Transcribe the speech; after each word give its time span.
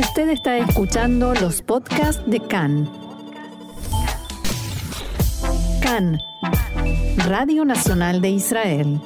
Usted 0.00 0.30
está 0.30 0.56
escuchando 0.56 1.34
los 1.34 1.60
podcasts 1.60 2.22
de 2.26 2.40
CAN. 2.40 2.90
CAN, 5.82 6.18
Radio 7.26 7.66
Nacional 7.66 8.22
de 8.22 8.30
Israel. 8.30 8.98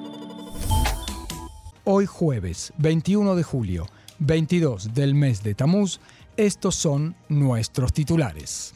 Hoy 1.82 2.06
jueves 2.06 2.72
21 2.78 3.34
de 3.34 3.42
julio, 3.42 3.86
22 4.20 4.94
del 4.94 5.16
mes 5.16 5.42
de 5.42 5.56
Tamuz, 5.56 5.98
estos 6.36 6.76
son 6.76 7.16
nuestros 7.28 7.92
titulares. 7.92 8.72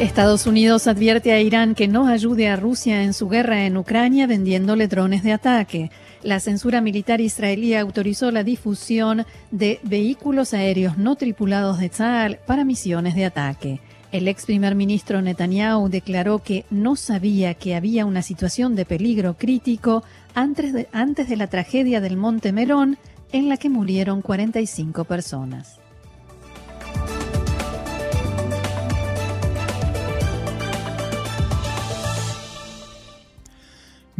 Estados 0.00 0.48
Unidos 0.48 0.88
advierte 0.88 1.32
a 1.32 1.40
Irán 1.40 1.76
que 1.76 1.86
no 1.86 2.08
ayude 2.08 2.48
a 2.48 2.56
Rusia 2.56 3.04
en 3.04 3.14
su 3.14 3.28
guerra 3.28 3.64
en 3.64 3.76
Ucrania 3.76 4.26
vendiéndole 4.26 4.88
drones 4.88 5.22
de 5.22 5.32
ataque. 5.32 5.92
La 6.22 6.40
censura 6.40 6.80
militar 6.80 7.20
israelí 7.20 7.74
autorizó 7.74 8.30
la 8.32 8.42
difusión 8.42 9.24
de 9.52 9.78
vehículos 9.84 10.52
aéreos 10.52 10.98
no 10.98 11.14
tripulados 11.14 11.78
de 11.78 11.88
Tzal 11.90 12.40
para 12.44 12.64
misiones 12.64 13.14
de 13.14 13.24
ataque. 13.24 13.80
El 14.10 14.26
ex 14.26 14.46
primer 14.46 14.74
ministro 14.74 15.22
Netanyahu 15.22 15.88
declaró 15.88 16.40
que 16.40 16.64
no 16.70 16.96
sabía 16.96 17.54
que 17.54 17.76
había 17.76 18.04
una 18.06 18.22
situación 18.22 18.74
de 18.74 18.84
peligro 18.84 19.36
crítico 19.36 20.02
antes 20.34 20.72
de, 20.72 20.88
antes 20.92 21.28
de 21.28 21.36
la 21.36 21.46
tragedia 21.46 22.00
del 22.00 22.16
Monte 22.16 22.52
Merón, 22.52 22.98
en 23.32 23.48
la 23.48 23.58
que 23.58 23.68
murieron 23.68 24.22
45 24.22 25.04
personas. 25.04 25.78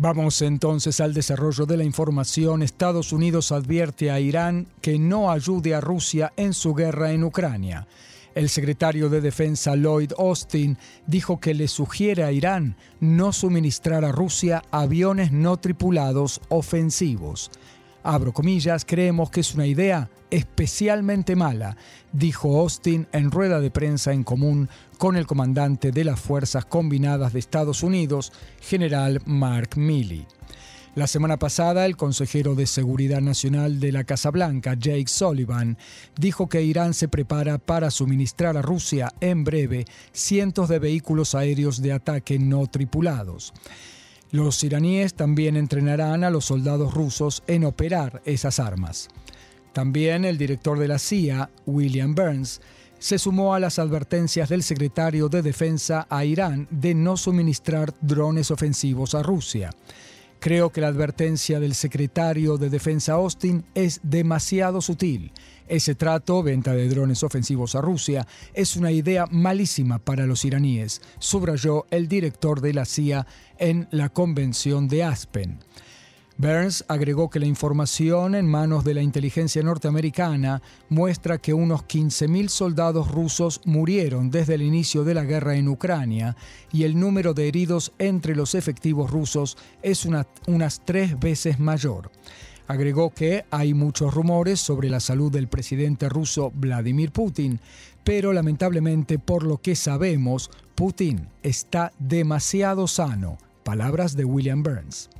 Vamos 0.00 0.42
entonces 0.42 1.00
al 1.00 1.12
desarrollo 1.12 1.66
de 1.66 1.76
la 1.76 1.82
información. 1.82 2.62
Estados 2.62 3.12
Unidos 3.12 3.50
advierte 3.50 4.12
a 4.12 4.20
Irán 4.20 4.68
que 4.80 4.96
no 4.96 5.28
ayude 5.28 5.74
a 5.74 5.80
Rusia 5.80 6.32
en 6.36 6.54
su 6.54 6.72
guerra 6.72 7.10
en 7.10 7.24
Ucrania. 7.24 7.88
El 8.36 8.48
secretario 8.48 9.08
de 9.08 9.20
Defensa 9.20 9.74
Lloyd 9.74 10.12
Austin 10.16 10.78
dijo 11.08 11.40
que 11.40 11.52
le 11.52 11.66
sugiere 11.66 12.22
a 12.22 12.30
Irán 12.30 12.76
no 13.00 13.32
suministrar 13.32 14.04
a 14.04 14.12
Rusia 14.12 14.62
aviones 14.70 15.32
no 15.32 15.56
tripulados 15.56 16.42
ofensivos. 16.48 17.50
Abro 18.10 18.32
comillas, 18.32 18.86
creemos 18.86 19.28
que 19.28 19.40
es 19.40 19.54
una 19.54 19.66
idea 19.66 20.08
especialmente 20.30 21.36
mala, 21.36 21.76
dijo 22.10 22.58
Austin 22.58 23.06
en 23.12 23.30
rueda 23.30 23.60
de 23.60 23.70
prensa 23.70 24.14
en 24.14 24.24
común 24.24 24.70
con 24.96 25.14
el 25.14 25.26
comandante 25.26 25.92
de 25.92 26.04
las 26.04 26.18
Fuerzas 26.18 26.64
Combinadas 26.64 27.34
de 27.34 27.38
Estados 27.38 27.82
Unidos, 27.82 28.32
general 28.62 29.20
Mark 29.26 29.76
Milley. 29.76 30.26
La 30.94 31.06
semana 31.06 31.38
pasada, 31.38 31.84
el 31.84 31.98
consejero 31.98 32.54
de 32.54 32.66
Seguridad 32.66 33.20
Nacional 33.20 33.78
de 33.78 33.92
la 33.92 34.04
Casa 34.04 34.30
Blanca, 34.30 34.72
Jake 34.72 35.08
Sullivan, 35.08 35.76
dijo 36.18 36.48
que 36.48 36.62
Irán 36.62 36.94
se 36.94 37.08
prepara 37.08 37.58
para 37.58 37.90
suministrar 37.90 38.56
a 38.56 38.62
Rusia 38.62 39.12
en 39.20 39.44
breve 39.44 39.84
cientos 40.12 40.70
de 40.70 40.78
vehículos 40.78 41.34
aéreos 41.34 41.82
de 41.82 41.92
ataque 41.92 42.38
no 42.38 42.68
tripulados. 42.68 43.52
Los 44.30 44.62
iraníes 44.62 45.14
también 45.14 45.56
entrenarán 45.56 46.22
a 46.22 46.30
los 46.30 46.44
soldados 46.44 46.92
rusos 46.92 47.42
en 47.46 47.64
operar 47.64 48.20
esas 48.26 48.60
armas. 48.60 49.08
También 49.72 50.24
el 50.24 50.36
director 50.36 50.78
de 50.78 50.88
la 50.88 50.98
CIA, 50.98 51.50
William 51.64 52.14
Burns, 52.14 52.60
se 52.98 53.18
sumó 53.18 53.54
a 53.54 53.60
las 53.60 53.78
advertencias 53.78 54.48
del 54.48 54.62
secretario 54.62 55.28
de 55.28 55.40
Defensa 55.40 56.06
a 56.10 56.24
Irán 56.24 56.66
de 56.70 56.94
no 56.94 57.16
suministrar 57.16 57.94
drones 58.00 58.50
ofensivos 58.50 59.14
a 59.14 59.22
Rusia. 59.22 59.70
Creo 60.40 60.70
que 60.70 60.80
la 60.80 60.86
advertencia 60.86 61.58
del 61.58 61.74
secretario 61.74 62.58
de 62.58 62.70
Defensa 62.70 63.14
Austin 63.14 63.64
es 63.74 64.00
demasiado 64.04 64.80
sutil. 64.80 65.32
Ese 65.66 65.96
trato, 65.96 66.42
venta 66.42 66.72
de 66.74 66.88
drones 66.88 67.22
ofensivos 67.24 67.74
a 67.74 67.80
Rusia, 67.80 68.26
es 68.54 68.76
una 68.76 68.92
idea 68.92 69.26
malísima 69.30 69.98
para 69.98 70.26
los 70.26 70.44
iraníes, 70.44 71.02
subrayó 71.18 71.86
el 71.90 72.08
director 72.08 72.60
de 72.60 72.72
la 72.72 72.84
CIA 72.84 73.26
en 73.58 73.88
la 73.90 74.08
convención 74.10 74.86
de 74.88 75.02
Aspen. 75.02 75.58
Burns 76.40 76.84
agregó 76.86 77.30
que 77.30 77.40
la 77.40 77.46
información 77.46 78.36
en 78.36 78.46
manos 78.46 78.84
de 78.84 78.94
la 78.94 79.02
inteligencia 79.02 79.60
norteamericana 79.60 80.62
muestra 80.88 81.38
que 81.38 81.52
unos 81.52 81.82
15.000 81.82 82.46
soldados 82.46 83.10
rusos 83.10 83.60
murieron 83.64 84.30
desde 84.30 84.54
el 84.54 84.62
inicio 84.62 85.02
de 85.02 85.14
la 85.14 85.24
guerra 85.24 85.56
en 85.56 85.66
Ucrania 85.66 86.36
y 86.70 86.84
el 86.84 86.96
número 86.96 87.34
de 87.34 87.48
heridos 87.48 87.90
entre 87.98 88.36
los 88.36 88.54
efectivos 88.54 89.10
rusos 89.10 89.58
es 89.82 90.06
unas 90.06 90.80
tres 90.84 91.18
veces 91.18 91.58
mayor. 91.58 92.12
Agregó 92.68 93.10
que 93.10 93.44
hay 93.50 93.74
muchos 93.74 94.14
rumores 94.14 94.60
sobre 94.60 94.90
la 94.90 95.00
salud 95.00 95.32
del 95.32 95.48
presidente 95.48 96.08
ruso 96.08 96.52
Vladimir 96.54 97.10
Putin, 97.10 97.58
pero 98.04 98.32
lamentablemente 98.32 99.18
por 99.18 99.42
lo 99.42 99.58
que 99.58 99.74
sabemos, 99.74 100.52
Putin 100.76 101.26
está 101.42 101.90
demasiado 101.98 102.86
sano. 102.86 103.38
Palabras 103.64 104.14
de 104.14 104.24
William 104.24 104.62
Burns. 104.62 105.10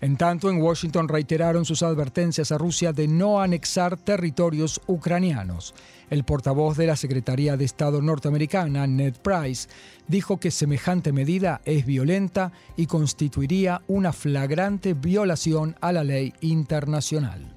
En 0.00 0.16
tanto, 0.16 0.50
en 0.50 0.60
Washington 0.60 1.08
reiteraron 1.08 1.64
sus 1.64 1.82
advertencias 1.82 2.52
a 2.52 2.58
Rusia 2.58 2.92
de 2.92 3.08
no 3.08 3.40
anexar 3.40 3.96
territorios 3.96 4.80
ucranianos. 4.86 5.74
El 6.10 6.24
portavoz 6.24 6.76
de 6.76 6.86
la 6.86 6.96
Secretaría 6.96 7.56
de 7.56 7.64
Estado 7.64 8.02
norteamericana, 8.02 8.86
Ned 8.86 9.14
Price, 9.22 9.68
dijo 10.06 10.38
que 10.38 10.50
semejante 10.50 11.12
medida 11.12 11.62
es 11.64 11.86
violenta 11.86 12.52
y 12.76 12.86
constituiría 12.86 13.82
una 13.88 14.12
flagrante 14.12 14.92
violación 14.94 15.76
a 15.80 15.92
la 15.92 16.04
ley 16.04 16.34
internacional. 16.42 17.55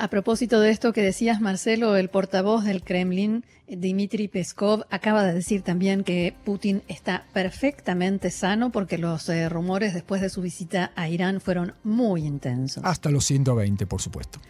A 0.00 0.08
propósito 0.08 0.60
de 0.60 0.70
esto 0.70 0.94
que 0.94 1.02
decías, 1.02 1.42
Marcelo, 1.42 1.94
el 1.94 2.08
portavoz 2.08 2.64
del 2.64 2.82
Kremlin, 2.82 3.44
Dmitry 3.68 4.28
Peskov, 4.28 4.86
acaba 4.88 5.22
de 5.24 5.34
decir 5.34 5.60
también 5.60 6.04
que 6.04 6.34
Putin 6.42 6.82
está 6.88 7.26
perfectamente 7.34 8.30
sano 8.30 8.72
porque 8.72 8.96
los 8.96 9.28
eh, 9.28 9.50
rumores 9.50 9.92
después 9.92 10.22
de 10.22 10.30
su 10.30 10.40
visita 10.40 10.90
a 10.96 11.10
Irán 11.10 11.42
fueron 11.42 11.74
muy 11.84 12.24
intensos. 12.24 12.82
Hasta 12.82 13.10
los 13.10 13.26
120, 13.26 13.86
por 13.86 14.00
supuesto. 14.00 14.40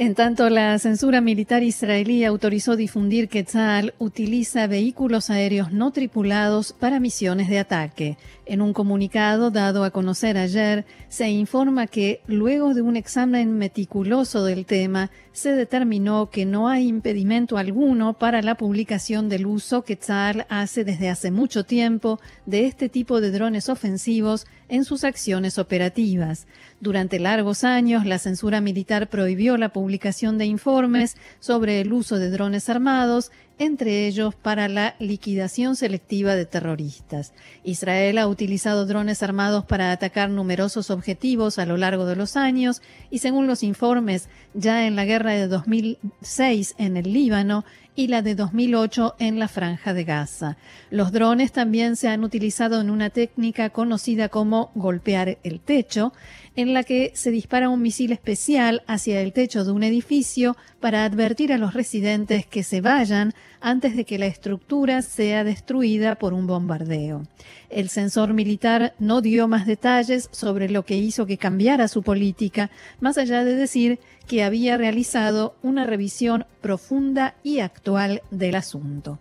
En 0.00 0.14
tanto, 0.14 0.48
la 0.48 0.78
censura 0.78 1.20
militar 1.20 1.64
israelí 1.64 2.22
autorizó 2.24 2.76
difundir 2.76 3.28
que 3.28 3.42
Tzal 3.42 3.94
utiliza 3.98 4.68
vehículos 4.68 5.28
aéreos 5.28 5.72
no 5.72 5.90
tripulados 5.90 6.72
para 6.72 7.00
misiones 7.00 7.48
de 7.48 7.58
ataque. 7.58 8.16
En 8.46 8.62
un 8.62 8.72
comunicado 8.72 9.50
dado 9.50 9.82
a 9.82 9.90
conocer 9.90 10.38
ayer, 10.38 10.86
se 11.08 11.28
informa 11.30 11.88
que 11.88 12.20
luego 12.28 12.74
de 12.74 12.82
un 12.82 12.94
examen 12.94 13.58
meticuloso 13.58 14.44
del 14.44 14.66
tema, 14.66 15.10
se 15.32 15.50
determinó 15.50 16.30
que 16.30 16.46
no 16.46 16.68
hay 16.68 16.86
impedimento 16.86 17.58
alguno 17.58 18.12
para 18.12 18.40
la 18.40 18.54
publicación 18.54 19.28
del 19.28 19.46
uso 19.46 19.82
que 19.82 19.96
Tzal 19.96 20.46
hace 20.48 20.84
desde 20.84 21.08
hace 21.08 21.32
mucho 21.32 21.64
tiempo 21.64 22.20
de 22.46 22.66
este 22.66 22.88
tipo 22.88 23.20
de 23.20 23.32
drones 23.32 23.68
ofensivos 23.68 24.46
en 24.68 24.84
sus 24.84 25.04
acciones 25.04 25.58
operativas. 25.58 26.46
Durante 26.80 27.18
largos 27.18 27.64
años, 27.64 28.06
la 28.06 28.18
censura 28.18 28.60
militar 28.60 29.08
prohibió 29.08 29.56
la 29.56 29.70
publicación 29.70 30.38
de 30.38 30.46
informes 30.46 31.16
sobre 31.40 31.80
el 31.80 31.92
uso 31.92 32.18
de 32.18 32.30
drones 32.30 32.68
armados, 32.68 33.32
entre 33.58 34.06
ellos 34.06 34.34
para 34.34 34.68
la 34.68 34.94
liquidación 35.00 35.74
selectiva 35.74 36.36
de 36.36 36.46
terroristas. 36.46 37.32
Israel 37.64 38.18
ha 38.18 38.28
utilizado 38.28 38.86
drones 38.86 39.22
armados 39.22 39.64
para 39.64 39.90
atacar 39.90 40.30
numerosos 40.30 40.90
objetivos 40.90 41.58
a 41.58 41.66
lo 41.66 41.76
largo 41.76 42.06
de 42.06 42.14
los 42.14 42.36
años 42.36 42.82
y 43.10 43.18
según 43.18 43.48
los 43.48 43.64
informes, 43.64 44.28
ya 44.54 44.86
en 44.86 44.94
la 44.94 45.04
guerra 45.04 45.32
de 45.32 45.48
2006 45.48 46.76
en 46.78 46.96
el 46.96 47.12
Líbano 47.12 47.64
y 47.98 48.06
la 48.06 48.22
de 48.22 48.36
2008 48.36 49.16
en 49.18 49.40
la 49.40 49.48
franja 49.48 49.92
de 49.92 50.04
Gaza. 50.04 50.56
Los 50.88 51.10
drones 51.10 51.50
también 51.50 51.96
se 51.96 52.06
han 52.06 52.22
utilizado 52.22 52.80
en 52.80 52.90
una 52.90 53.10
técnica 53.10 53.70
conocida 53.70 54.28
como 54.28 54.70
golpear 54.76 55.38
el 55.42 55.58
techo, 55.58 56.12
en 56.58 56.74
la 56.74 56.82
que 56.82 57.12
se 57.14 57.30
dispara 57.30 57.68
un 57.68 57.80
misil 57.80 58.10
especial 58.10 58.82
hacia 58.88 59.20
el 59.20 59.32
techo 59.32 59.64
de 59.64 59.70
un 59.70 59.84
edificio 59.84 60.56
para 60.80 61.04
advertir 61.04 61.52
a 61.52 61.56
los 61.56 61.72
residentes 61.72 62.46
que 62.46 62.64
se 62.64 62.80
vayan 62.80 63.32
antes 63.60 63.94
de 63.94 64.04
que 64.04 64.18
la 64.18 64.26
estructura 64.26 65.02
sea 65.02 65.44
destruida 65.44 66.16
por 66.16 66.34
un 66.34 66.48
bombardeo. 66.48 67.22
El 67.70 67.88
censor 67.88 68.34
militar 68.34 68.92
no 68.98 69.20
dio 69.20 69.46
más 69.46 69.66
detalles 69.66 70.28
sobre 70.32 70.68
lo 70.68 70.84
que 70.84 70.96
hizo 70.96 71.26
que 71.26 71.38
cambiara 71.38 71.86
su 71.86 72.02
política, 72.02 72.72
más 72.98 73.18
allá 73.18 73.44
de 73.44 73.54
decir 73.54 74.00
que 74.26 74.42
había 74.42 74.76
realizado 74.76 75.54
una 75.62 75.84
revisión 75.84 76.44
profunda 76.60 77.36
y 77.44 77.60
actual 77.60 78.20
del 78.32 78.56
asunto. 78.56 79.20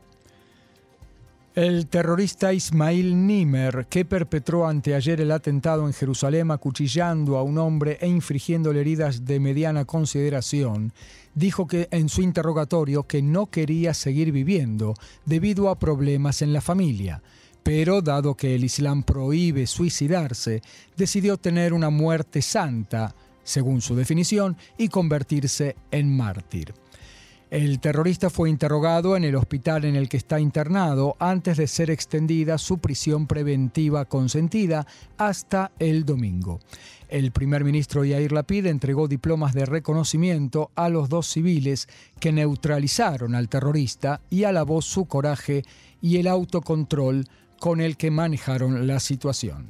El 1.57 1.88
terrorista 1.88 2.54
Ismail 2.54 3.25
Nimer, 3.25 3.88
que 3.89 4.06
perpetró 4.06 4.68
anteayer 4.68 5.21
el 5.21 5.31
atentado 5.31 5.88
en 5.88 5.94
Jerusalén 5.94 6.51
acuchillando 6.51 7.36
a 7.36 7.42
un 7.42 7.57
hombre 7.57 7.98
e 8.00 8.07
infligiéndole 8.07 8.81
heridas 8.81 9.25
de 9.25 9.39
mediana 9.39 9.83
consideración, 9.83 10.94
dijo 11.33 11.65
que 11.65 11.88
en 11.89 12.09
su 12.09 12.21
interrogatorio 12.21 13.07
que 13.07 13.24
no 13.24 13.48
quería 13.48 13.95
seguir 13.95 14.31
viviendo 14.31 14.94
debido 15.25 15.69
a 15.69 15.80
problemas 15.80 16.44
en 16.44 16.54
la 16.54 16.62
familia. 16.62 17.24
Pero 17.63 18.03
dado 18.03 18.36
que 18.36 18.53
el 18.53 18.63
Islam 18.63 19.01
prohíbe 19.01 19.65
suicidarse, 19.65 20.62
decidió 20.95 21.38
tener 21.38 21.74
una 21.74 21.89
muerte 21.89 22.44
santa, 22.44 23.15
según 23.44 23.81
su 23.81 23.95
definición, 23.95 24.57
y 24.77 24.89
convertirse 24.89 25.75
en 25.89 26.15
mártir. 26.15 26.75
El 27.50 27.80
terrorista 27.80 28.30
fue 28.30 28.50
interrogado 28.50 29.16
en 29.16 29.24
el 29.24 29.38
hospital 29.38 29.86
en 29.86 29.96
el 29.96 30.10
que 30.10 30.18
está 30.18 30.38
internado 30.38 31.16
antes 31.18 31.56
de 31.56 31.68
ser 31.68 31.90
extendida 31.90 32.58
su 32.58 32.80
prisión 32.80 33.26
preventiva 33.26 34.04
consentida 34.04 34.86
hasta 35.18 35.72
el 35.80 36.04
domingo. 36.04 36.60
El 37.08 37.32
primer 37.32 37.64
ministro 37.64 38.04
Yair 38.04 38.34
Lapid 38.34 38.66
entregó 38.66 39.08
diplomas 39.08 39.54
de 39.54 39.66
reconocimiento 39.66 40.72
a 40.76 40.90
los 40.90 41.08
dos 41.08 41.28
civiles 41.28 41.88
que 42.20 42.34
neutralizaron 42.34 43.34
al 43.34 43.48
terrorista 43.48 44.20
y 44.30 44.44
alabó 44.44 44.82
su 44.82 45.06
coraje 45.06 45.64
y 46.02 46.18
el 46.18 46.28
autocontrol 46.28 47.30
con 47.62 47.80
el 47.80 47.96
que 47.96 48.12
manejaron 48.12 48.88
la 48.88 49.00
situación. 49.00 49.70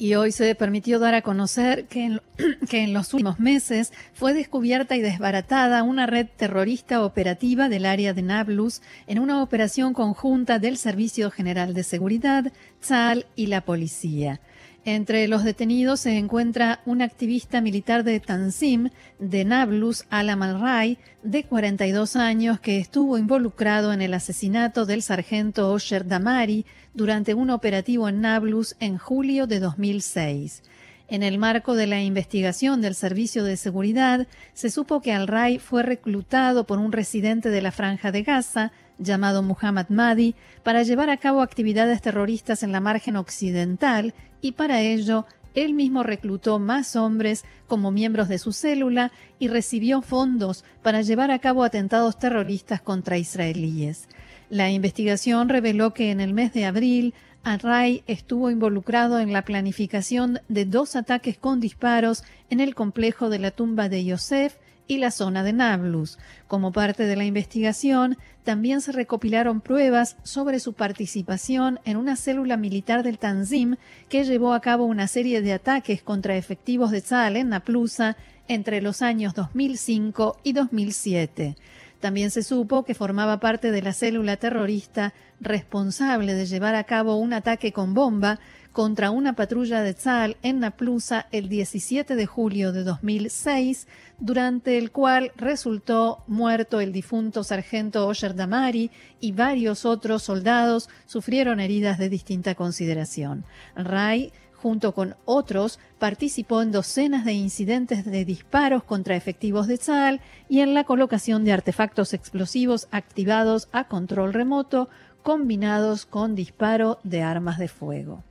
Y 0.00 0.14
hoy 0.14 0.32
se 0.32 0.54
permitió 0.54 0.98
dar 0.98 1.12
a 1.12 1.20
conocer 1.20 1.84
que 1.84 2.06
en, 2.06 2.22
que 2.70 2.84
en, 2.84 2.94
los 2.94 3.12
últimos 3.12 3.38
meses 3.38 3.92
fue 4.14 4.32
descubierta 4.32 4.96
y 4.96 5.02
desbaratada 5.02 5.82
una 5.82 6.06
red 6.06 6.26
terrorista 6.38 7.04
operativa 7.04 7.68
del 7.68 7.84
área 7.84 8.14
de 8.14 8.22
Nablus 8.22 8.80
en 9.06 9.18
una 9.18 9.42
operación 9.42 9.92
conjunta 9.92 10.58
del 10.58 10.78
Servicio 10.78 11.30
General 11.30 11.74
de 11.74 11.82
Seguridad, 11.82 12.50
TSAL 12.80 13.26
y 13.36 13.48
la 13.48 13.60
policía. 13.60 14.40
Entre 14.86 15.28
los 15.28 15.44
detenidos 15.44 16.00
se 16.00 16.16
encuentra 16.16 16.80
un 16.86 17.02
activista 17.02 17.60
militar 17.60 18.02
de 18.02 18.18
Tanzim, 18.18 18.88
de 19.18 19.44
Nablus 19.44 20.06
Alam 20.08 20.42
al-Ray, 20.42 20.96
de 21.22 21.44
42 21.44 22.16
años, 22.16 22.60
que 22.60 22.78
estuvo 22.78 23.18
involucrado 23.18 23.92
en 23.92 24.00
el 24.00 24.14
asesinato 24.14 24.86
del 24.86 25.02
sargento 25.02 25.70
Osher 25.70 26.06
Damari 26.06 26.64
durante 26.94 27.34
un 27.34 27.50
operativo 27.50 28.08
en 28.08 28.22
Nablus 28.22 28.74
en 28.80 28.96
julio 28.96 29.46
de 29.46 29.60
2006. 29.60 30.62
En 31.08 31.24
el 31.24 31.38
marco 31.38 31.74
de 31.74 31.86
la 31.86 32.00
investigación 32.00 32.80
del 32.80 32.94
Servicio 32.94 33.44
de 33.44 33.58
Seguridad, 33.58 34.28
se 34.54 34.70
supo 34.70 35.02
que 35.02 35.12
al-Ray 35.12 35.58
fue 35.58 35.82
reclutado 35.82 36.66
por 36.66 36.78
un 36.78 36.92
residente 36.92 37.50
de 37.50 37.60
la 37.60 37.72
Franja 37.72 38.12
de 38.12 38.22
Gaza, 38.22 38.72
llamado 38.96 39.42
Muhammad 39.42 39.86
Mahdi, 39.88 40.36
para 40.62 40.84
llevar 40.84 41.10
a 41.10 41.16
cabo 41.16 41.42
actividades 41.42 42.00
terroristas 42.00 42.62
en 42.62 42.70
la 42.70 42.80
margen 42.80 43.16
occidental 43.16 44.14
y 44.40 44.52
para 44.52 44.80
ello 44.80 45.26
él 45.54 45.74
mismo 45.74 46.02
reclutó 46.02 46.58
más 46.58 46.94
hombres 46.96 47.44
como 47.66 47.90
miembros 47.90 48.28
de 48.28 48.38
su 48.38 48.52
célula 48.52 49.10
y 49.38 49.48
recibió 49.48 50.00
fondos 50.02 50.64
para 50.82 51.02
llevar 51.02 51.30
a 51.30 51.38
cabo 51.40 51.64
atentados 51.64 52.18
terroristas 52.18 52.80
contra 52.80 53.18
israelíes. 53.18 54.08
La 54.48 54.70
investigación 54.70 55.48
reveló 55.48 55.92
que 55.92 56.10
en 56.10 56.20
el 56.20 56.34
mes 56.34 56.52
de 56.52 56.64
abril, 56.64 57.14
Array 57.42 58.02
estuvo 58.06 58.50
involucrado 58.50 59.18
en 59.18 59.32
la 59.32 59.42
planificación 59.42 60.40
de 60.48 60.66
dos 60.66 60.94
ataques 60.94 61.38
con 61.38 61.60
disparos 61.60 62.22
en 62.50 62.60
el 62.60 62.74
complejo 62.74 63.30
de 63.30 63.38
la 63.38 63.50
tumba 63.50 63.88
de 63.88 64.04
Yosef 64.04 64.56
y 64.90 64.98
la 64.98 65.12
zona 65.12 65.44
de 65.44 65.52
Nablus. 65.52 66.18
Como 66.48 66.72
parte 66.72 67.04
de 67.04 67.14
la 67.14 67.24
investigación, 67.24 68.18
también 68.42 68.80
se 68.80 68.90
recopilaron 68.90 69.60
pruebas 69.60 70.16
sobre 70.24 70.58
su 70.58 70.72
participación 70.72 71.78
en 71.84 71.96
una 71.96 72.16
célula 72.16 72.56
militar 72.56 73.04
del 73.04 73.20
Tanzim 73.20 73.76
que 74.08 74.24
llevó 74.24 74.52
a 74.52 74.60
cabo 74.60 74.86
una 74.86 75.06
serie 75.06 75.42
de 75.42 75.52
ataques 75.52 76.02
contra 76.02 76.36
efectivos 76.36 76.90
de 76.90 77.02
Tzal 77.02 77.36
en 77.36 77.50
Naplusa 77.50 78.16
entre 78.48 78.82
los 78.82 79.00
años 79.00 79.32
2005 79.34 80.40
y 80.42 80.54
2007. 80.54 81.54
También 82.00 82.32
se 82.32 82.42
supo 82.42 82.84
que 82.84 82.94
formaba 82.94 83.38
parte 83.38 83.70
de 83.70 83.82
la 83.82 83.92
célula 83.92 84.38
terrorista 84.38 85.14
responsable 85.38 86.34
de 86.34 86.46
llevar 86.46 86.74
a 86.74 86.82
cabo 86.82 87.14
un 87.14 87.32
ataque 87.32 87.72
con 87.72 87.94
bomba 87.94 88.40
contra 88.72 89.10
una 89.10 89.34
patrulla 89.34 89.82
de 89.82 89.94
Tzal 89.94 90.36
en 90.42 90.60
Naplusa 90.60 91.26
el 91.32 91.48
17 91.48 92.14
de 92.14 92.26
julio 92.26 92.72
de 92.72 92.84
2006, 92.84 93.88
durante 94.18 94.78
el 94.78 94.90
cual 94.90 95.32
resultó 95.36 96.22
muerto 96.26 96.80
el 96.80 96.92
difunto 96.92 97.42
sargento 97.44 98.06
Osher 98.06 98.34
Damari 98.34 98.90
y 99.20 99.32
varios 99.32 99.84
otros 99.84 100.22
soldados 100.22 100.88
sufrieron 101.06 101.60
heridas 101.60 101.98
de 101.98 102.08
distinta 102.08 102.54
consideración. 102.54 103.44
Ray 103.74 104.32
junto 104.60 104.92
con 104.92 105.16
otros, 105.24 105.78
participó 105.98 106.60
en 106.62 106.70
docenas 106.70 107.24
de 107.24 107.32
incidentes 107.32 108.04
de 108.04 108.24
disparos 108.24 108.84
contra 108.84 109.16
efectivos 109.16 109.66
de 109.66 109.78
Tzal 109.78 110.20
y 110.48 110.60
en 110.60 110.74
la 110.74 110.84
colocación 110.84 111.44
de 111.44 111.52
artefactos 111.52 112.12
explosivos 112.12 112.86
activados 112.90 113.68
a 113.72 113.84
control 113.84 114.34
remoto 114.34 114.88
combinados 115.22 116.06
con 116.06 116.34
disparo 116.34 116.98
de 117.04 117.22
armas 117.22 117.58
de 117.58 117.68
fuego. 117.68 118.22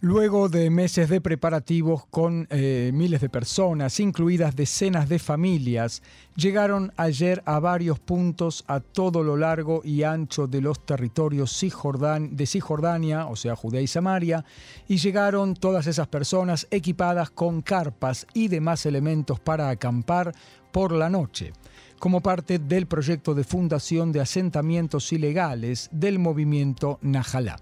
Luego 0.00 0.48
de 0.48 0.70
meses 0.70 1.08
de 1.08 1.20
preparativos 1.20 2.06
con 2.06 2.46
eh, 2.50 2.92
miles 2.94 3.20
de 3.20 3.28
personas, 3.28 3.98
incluidas 3.98 4.54
decenas 4.54 5.08
de 5.08 5.18
familias, 5.18 6.04
llegaron 6.36 6.92
ayer 6.96 7.42
a 7.46 7.58
varios 7.58 7.98
puntos 7.98 8.62
a 8.68 8.78
todo 8.78 9.24
lo 9.24 9.36
largo 9.36 9.80
y 9.82 10.04
ancho 10.04 10.46
de 10.46 10.60
los 10.60 10.86
territorios 10.86 11.50
de 11.60 12.46
Cisjordania, 12.46 13.26
o 13.26 13.34
sea, 13.34 13.56
Judea 13.56 13.80
y 13.80 13.88
Samaria, 13.88 14.44
y 14.86 14.98
llegaron 14.98 15.54
todas 15.54 15.88
esas 15.88 16.06
personas 16.06 16.68
equipadas 16.70 17.30
con 17.30 17.60
carpas 17.60 18.24
y 18.34 18.46
demás 18.46 18.86
elementos 18.86 19.40
para 19.40 19.68
acampar 19.68 20.32
por 20.70 20.92
la 20.92 21.10
noche 21.10 21.52
como 21.98 22.20
parte 22.20 22.60
del 22.60 22.86
proyecto 22.86 23.34
de 23.34 23.42
fundación 23.42 24.12
de 24.12 24.20
asentamientos 24.20 25.12
ilegales 25.12 25.88
del 25.90 26.20
movimiento 26.20 27.00
Najalá. 27.02 27.56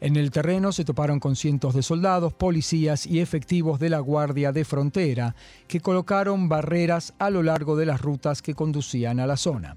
En 0.00 0.14
el 0.14 0.30
terreno 0.30 0.70
se 0.70 0.84
toparon 0.84 1.18
con 1.18 1.34
cientos 1.34 1.74
de 1.74 1.82
soldados, 1.82 2.32
policías 2.32 3.04
y 3.04 3.18
efectivos 3.18 3.80
de 3.80 3.90
la 3.90 3.98
Guardia 3.98 4.52
de 4.52 4.64
Frontera 4.64 5.34
que 5.66 5.80
colocaron 5.80 6.48
barreras 6.48 7.14
a 7.18 7.30
lo 7.30 7.42
largo 7.42 7.76
de 7.76 7.86
las 7.86 8.00
rutas 8.00 8.40
que 8.40 8.54
conducían 8.54 9.18
a 9.18 9.26
la 9.26 9.36
zona. 9.36 9.76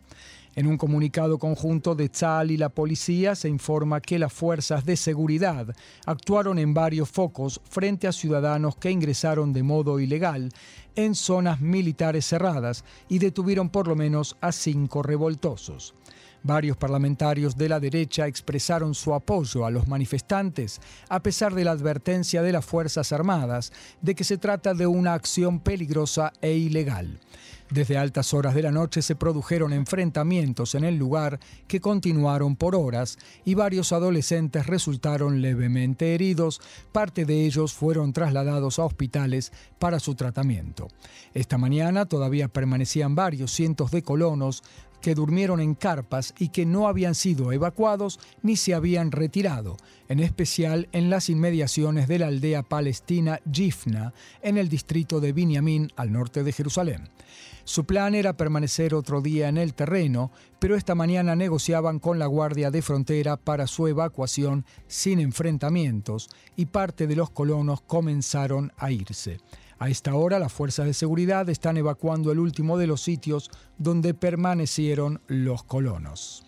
En 0.53 0.67
un 0.67 0.77
comunicado 0.77 1.39
conjunto 1.39 1.95
de 1.95 2.09
Tzal 2.09 2.51
y 2.51 2.57
la 2.57 2.69
policía 2.69 3.35
se 3.35 3.49
informa 3.49 4.01
que 4.01 4.19
las 4.19 4.31
fuerzas 4.31 4.85
de 4.85 4.95
seguridad 4.95 5.73
actuaron 6.05 6.59
en 6.59 6.73
varios 6.73 7.09
focos 7.09 7.59
frente 7.69 8.07
a 8.07 8.11
ciudadanos 8.11 8.75
que 8.75 8.91
ingresaron 8.91 9.53
de 9.53 9.63
modo 9.63 9.99
ilegal 9.99 10.49
en 10.95 11.15
zonas 11.15 11.61
militares 11.61 12.25
cerradas 12.25 12.83
y 13.07 13.19
detuvieron 13.19 13.69
por 13.69 13.87
lo 13.87 13.95
menos 13.95 14.35
a 14.41 14.51
cinco 14.51 15.01
revoltosos. 15.01 15.95
Varios 16.43 16.75
parlamentarios 16.75 17.55
de 17.55 17.69
la 17.69 17.79
derecha 17.79 18.25
expresaron 18.25 18.95
su 18.95 19.13
apoyo 19.13 19.65
a 19.65 19.71
los 19.71 19.87
manifestantes, 19.87 20.81
a 21.07 21.21
pesar 21.21 21.53
de 21.53 21.63
la 21.63 21.71
advertencia 21.71 22.41
de 22.41 22.51
las 22.51 22.65
Fuerzas 22.65 23.11
Armadas 23.11 23.71
de 24.01 24.15
que 24.15 24.23
se 24.23 24.37
trata 24.37 24.73
de 24.73 24.87
una 24.87 25.13
acción 25.13 25.59
peligrosa 25.59 26.33
e 26.41 26.53
ilegal. 26.53 27.19
Desde 27.71 27.97
altas 27.97 28.33
horas 28.33 28.53
de 28.53 28.63
la 28.63 28.71
noche 28.71 29.01
se 29.01 29.15
produjeron 29.15 29.71
enfrentamientos 29.71 30.75
en 30.75 30.83
el 30.83 30.97
lugar 30.97 31.39
que 31.67 31.79
continuaron 31.79 32.57
por 32.57 32.75
horas 32.75 33.17
y 33.45 33.53
varios 33.53 33.93
adolescentes 33.93 34.67
resultaron 34.67 35.41
levemente 35.41 36.13
heridos, 36.13 36.59
parte 36.91 37.23
de 37.23 37.45
ellos 37.45 37.71
fueron 37.71 38.11
trasladados 38.11 38.77
a 38.77 38.83
hospitales 38.83 39.53
para 39.79 40.01
su 40.01 40.15
tratamiento. 40.15 40.89
Esta 41.33 41.57
mañana 41.57 42.05
todavía 42.07 42.49
permanecían 42.49 43.15
varios 43.15 43.53
cientos 43.53 43.89
de 43.91 44.01
colonos 44.01 44.63
que 45.01 45.15
durmieron 45.15 45.59
en 45.59 45.75
carpas 45.75 46.33
y 46.39 46.49
que 46.49 46.65
no 46.65 46.87
habían 46.87 47.15
sido 47.15 47.51
evacuados 47.51 48.19
ni 48.41 48.55
se 48.55 48.73
habían 48.73 49.11
retirado, 49.11 49.77
en 50.07 50.19
especial 50.19 50.87
en 50.91 51.09
las 51.09 51.29
inmediaciones 51.29 52.07
de 52.07 52.19
la 52.19 52.27
aldea 52.27 52.63
palestina 52.63 53.39
Jifna, 53.51 54.13
en 54.41 54.57
el 54.57 54.69
distrito 54.69 55.19
de 55.19 55.33
Binyamin, 55.33 55.91
al 55.95 56.11
norte 56.11 56.43
de 56.43 56.51
Jerusalén. 56.53 57.09
Su 57.63 57.85
plan 57.85 58.15
era 58.15 58.33
permanecer 58.33 58.93
otro 58.93 59.21
día 59.21 59.47
en 59.47 59.57
el 59.57 59.73
terreno, 59.73 60.31
pero 60.59 60.75
esta 60.75 60.95
mañana 60.95 61.35
negociaban 61.35 61.99
con 61.99 62.19
la 62.19 62.25
Guardia 62.25 62.71
de 62.71 62.81
Frontera 62.81 63.37
para 63.37 63.67
su 63.67 63.87
evacuación 63.87 64.65
sin 64.87 65.19
enfrentamientos 65.19 66.29
y 66.55 66.65
parte 66.65 67.07
de 67.07 67.15
los 67.15 67.29
colonos 67.29 67.81
comenzaron 67.81 68.73
a 68.77 68.91
irse. 68.91 69.37
A 69.81 69.89
esta 69.89 70.13
hora, 70.13 70.37
las 70.37 70.53
fuerzas 70.53 70.85
de 70.85 70.93
seguridad 70.93 71.49
están 71.49 71.75
evacuando 71.75 72.31
el 72.31 72.37
último 72.37 72.77
de 72.77 72.85
los 72.85 73.01
sitios 73.01 73.49
donde 73.79 74.13
permanecieron 74.13 75.21
los 75.25 75.63
colonos. 75.63 76.45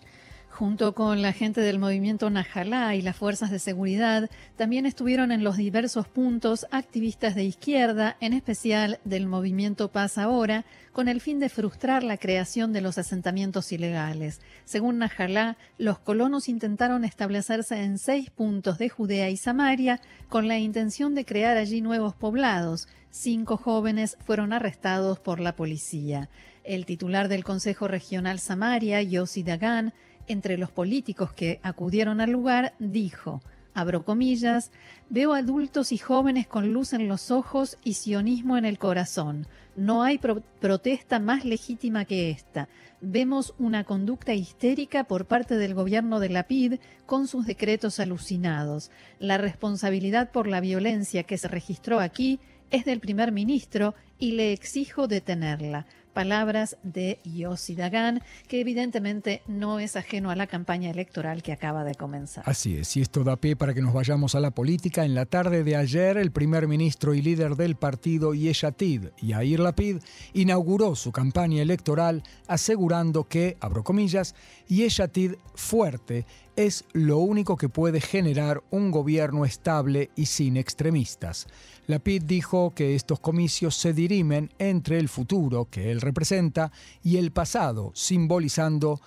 Junto 0.54 0.94
con 0.94 1.20
la 1.20 1.32
gente 1.32 1.62
del 1.62 1.80
movimiento 1.80 2.30
Najalá 2.30 2.94
y 2.94 3.02
las 3.02 3.16
fuerzas 3.16 3.50
de 3.50 3.58
seguridad, 3.58 4.30
también 4.54 4.86
estuvieron 4.86 5.32
en 5.32 5.42
los 5.42 5.56
diversos 5.56 6.06
puntos 6.06 6.64
activistas 6.70 7.34
de 7.34 7.42
izquierda, 7.42 8.16
en 8.20 8.34
especial 8.34 9.00
del 9.04 9.26
movimiento 9.26 9.90
Paz 9.90 10.16
Ahora, 10.16 10.64
con 10.92 11.08
el 11.08 11.20
fin 11.20 11.40
de 11.40 11.48
frustrar 11.48 12.04
la 12.04 12.18
creación 12.18 12.72
de 12.72 12.82
los 12.82 12.98
asentamientos 12.98 13.72
ilegales. 13.72 14.40
Según 14.64 14.98
Najalá, 14.98 15.56
los 15.76 15.98
colonos 15.98 16.48
intentaron 16.48 17.04
establecerse 17.04 17.82
en 17.82 17.98
seis 17.98 18.30
puntos 18.30 18.78
de 18.78 18.88
Judea 18.90 19.30
y 19.30 19.36
Samaria 19.36 20.00
con 20.28 20.46
la 20.46 20.60
intención 20.60 21.16
de 21.16 21.24
crear 21.24 21.56
allí 21.56 21.80
nuevos 21.80 22.14
poblados. 22.14 22.86
Cinco 23.10 23.56
jóvenes 23.56 24.16
fueron 24.24 24.52
arrestados 24.52 25.18
por 25.18 25.40
la 25.40 25.56
policía. 25.56 26.28
El 26.62 26.86
titular 26.86 27.26
del 27.26 27.42
Consejo 27.42 27.88
Regional 27.88 28.38
Samaria, 28.38 29.02
Yossi 29.02 29.42
Dagan, 29.42 29.92
entre 30.28 30.58
los 30.58 30.70
políticos 30.70 31.32
que 31.32 31.60
acudieron 31.62 32.20
al 32.20 32.30
lugar, 32.30 32.74
dijo, 32.78 33.42
abro 33.74 34.04
comillas, 34.04 34.70
veo 35.10 35.34
adultos 35.34 35.92
y 35.92 35.98
jóvenes 35.98 36.46
con 36.46 36.72
luz 36.72 36.92
en 36.92 37.08
los 37.08 37.30
ojos 37.30 37.78
y 37.84 37.94
sionismo 37.94 38.56
en 38.56 38.64
el 38.64 38.78
corazón. 38.78 39.46
No 39.76 40.04
hay 40.04 40.18
protesta 40.18 41.18
más 41.18 41.44
legítima 41.44 42.04
que 42.04 42.30
esta. 42.30 42.68
Vemos 43.00 43.54
una 43.58 43.84
conducta 43.84 44.32
histérica 44.32 45.04
por 45.04 45.26
parte 45.26 45.56
del 45.56 45.74
gobierno 45.74 46.20
de 46.20 46.28
la 46.28 46.44
PID 46.44 46.74
con 47.06 47.26
sus 47.26 47.44
decretos 47.44 47.98
alucinados. 47.98 48.90
La 49.18 49.36
responsabilidad 49.36 50.30
por 50.30 50.46
la 50.46 50.60
violencia 50.60 51.24
que 51.24 51.36
se 51.36 51.48
registró 51.48 51.98
aquí 51.98 52.38
es 52.70 52.84
del 52.84 53.00
primer 53.00 53.32
ministro 53.32 53.94
y 54.18 54.32
le 54.32 54.52
exijo 54.52 55.06
detenerla 55.08 55.86
palabras 56.14 56.78
de 56.82 57.18
Yossi 57.24 57.74
Dagan, 57.74 58.22
que 58.48 58.60
evidentemente 58.60 59.42
no 59.46 59.80
es 59.80 59.96
ajeno 59.96 60.30
a 60.30 60.36
la 60.36 60.46
campaña 60.46 60.90
electoral 60.90 61.42
que 61.42 61.52
acaba 61.52 61.84
de 61.84 61.94
comenzar. 61.94 62.44
Así 62.46 62.76
es, 62.76 62.96
y 62.96 63.02
esto 63.02 63.24
da 63.24 63.36
pie 63.36 63.56
para 63.56 63.74
que 63.74 63.82
nos 63.82 63.92
vayamos 63.92 64.34
a 64.34 64.40
la 64.40 64.52
política. 64.52 65.04
En 65.04 65.14
la 65.14 65.26
tarde 65.26 65.64
de 65.64 65.76
ayer, 65.76 66.16
el 66.16 66.30
primer 66.30 66.68
ministro 66.68 67.12
y 67.14 67.20
líder 67.20 67.56
del 67.56 67.76
partido 67.76 68.32
Yeshatid, 68.32 69.08
Yair 69.20 69.60
Lapid, 69.60 69.98
inauguró 70.32 70.94
su 70.94 71.12
campaña 71.12 71.60
electoral 71.60 72.22
asegurando 72.46 73.24
que, 73.24 73.56
abro 73.60 73.84
comillas, 73.84 74.34
Yeshatid 74.68 75.34
fuerte 75.54 76.26
es 76.56 76.84
lo 76.92 77.18
único 77.18 77.56
que 77.56 77.68
puede 77.68 78.00
generar 78.00 78.62
un 78.70 78.90
gobierno 78.90 79.44
estable 79.44 80.10
y 80.16 80.26
sin 80.26 80.56
extremistas. 80.56 81.46
Lapid 81.86 82.22
dijo 82.22 82.72
que 82.74 82.94
estos 82.94 83.20
comicios 83.20 83.74
se 83.74 83.92
dirimen 83.92 84.50
entre 84.58 84.98
el 84.98 85.08
futuro 85.08 85.68
que 85.70 85.90
él 85.90 86.00
representa 86.00 86.72
y 87.02 87.18
el 87.18 87.30
pasado, 87.30 87.92
simbolizado 87.94 89.00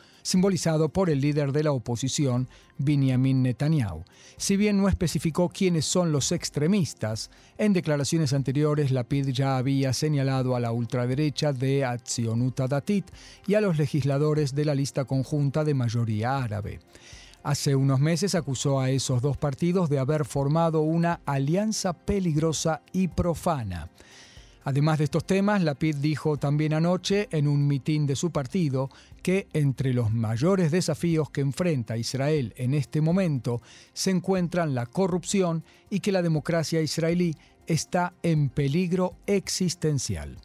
por 0.90 1.10
el 1.10 1.22
líder 1.22 1.54
de 1.54 1.64
la 1.64 1.72
oposición, 1.72 2.48
Benjamin 2.78 3.42
Netanyahu. 3.42 4.04
Si 4.36 4.58
bien 4.58 4.78
no 4.78 4.88
especificó 4.88 5.50
quiénes 5.50 5.86
son 5.86 6.12
los 6.12 6.32
extremistas, 6.32 7.32
en 7.58 7.74
declaraciones 7.74 8.34
anteriores 8.34 8.92
Lapid 8.92 9.30
ya 9.30 9.58
había 9.58 9.92
señalado 9.94 10.56
a 10.56 10.60
la 10.60 10.72
ultraderecha 10.72 11.54
de 11.54 11.84
Atzionut 11.84 12.60
Datit 12.60 13.06
y 13.48 13.56
a 13.56 13.62
los 13.62 13.80
legisladores 13.80 14.54
de 14.54 14.66
la 14.66 14.76
lista 14.76 15.06
conjunta 15.06 15.64
de 15.64 15.74
mayoría 15.74 16.38
árabe. 16.38 16.80
Hace 17.48 17.78
unos 17.78 18.02
meses 18.02 18.36
acusó 18.36 18.82
a 18.82 18.90
esos 18.90 19.22
dos 19.22 19.38
partidos 19.38 19.90
de 19.90 20.00
haber 20.00 20.26
formado 20.26 20.82
una 20.82 21.22
alianza 21.26 21.94
peligrosa 21.94 22.82
y 22.92 23.08
profana. 23.08 23.90
Además 24.66 24.98
de 24.98 25.06
estos 25.06 25.26
temas, 25.26 25.64
Lapid 25.64 25.96
dijo 25.96 26.36
también 26.36 26.74
anoche 26.74 27.30
en 27.32 27.48
un 27.48 27.66
mitin 27.66 28.06
de 28.06 28.18
su 28.18 28.32
partido 28.32 28.90
que 29.24 29.48
entre 29.54 29.94
los 29.94 30.12
mayores 30.12 30.72
desafíos 30.72 31.30
que 31.30 31.40
enfrenta 31.40 31.96
Israel 31.96 32.54
en 32.58 32.74
este 32.74 33.00
momento 33.00 33.62
se 33.94 34.12
encuentran 34.12 34.76
la 34.76 34.86
corrupción 34.86 35.64
y 35.90 36.02
que 36.02 36.12
la 36.12 36.22
democracia 36.22 36.82
israelí 36.82 37.34
está 37.66 38.14
en 38.24 38.50
peligro 38.50 39.16
existencial. 39.26 40.38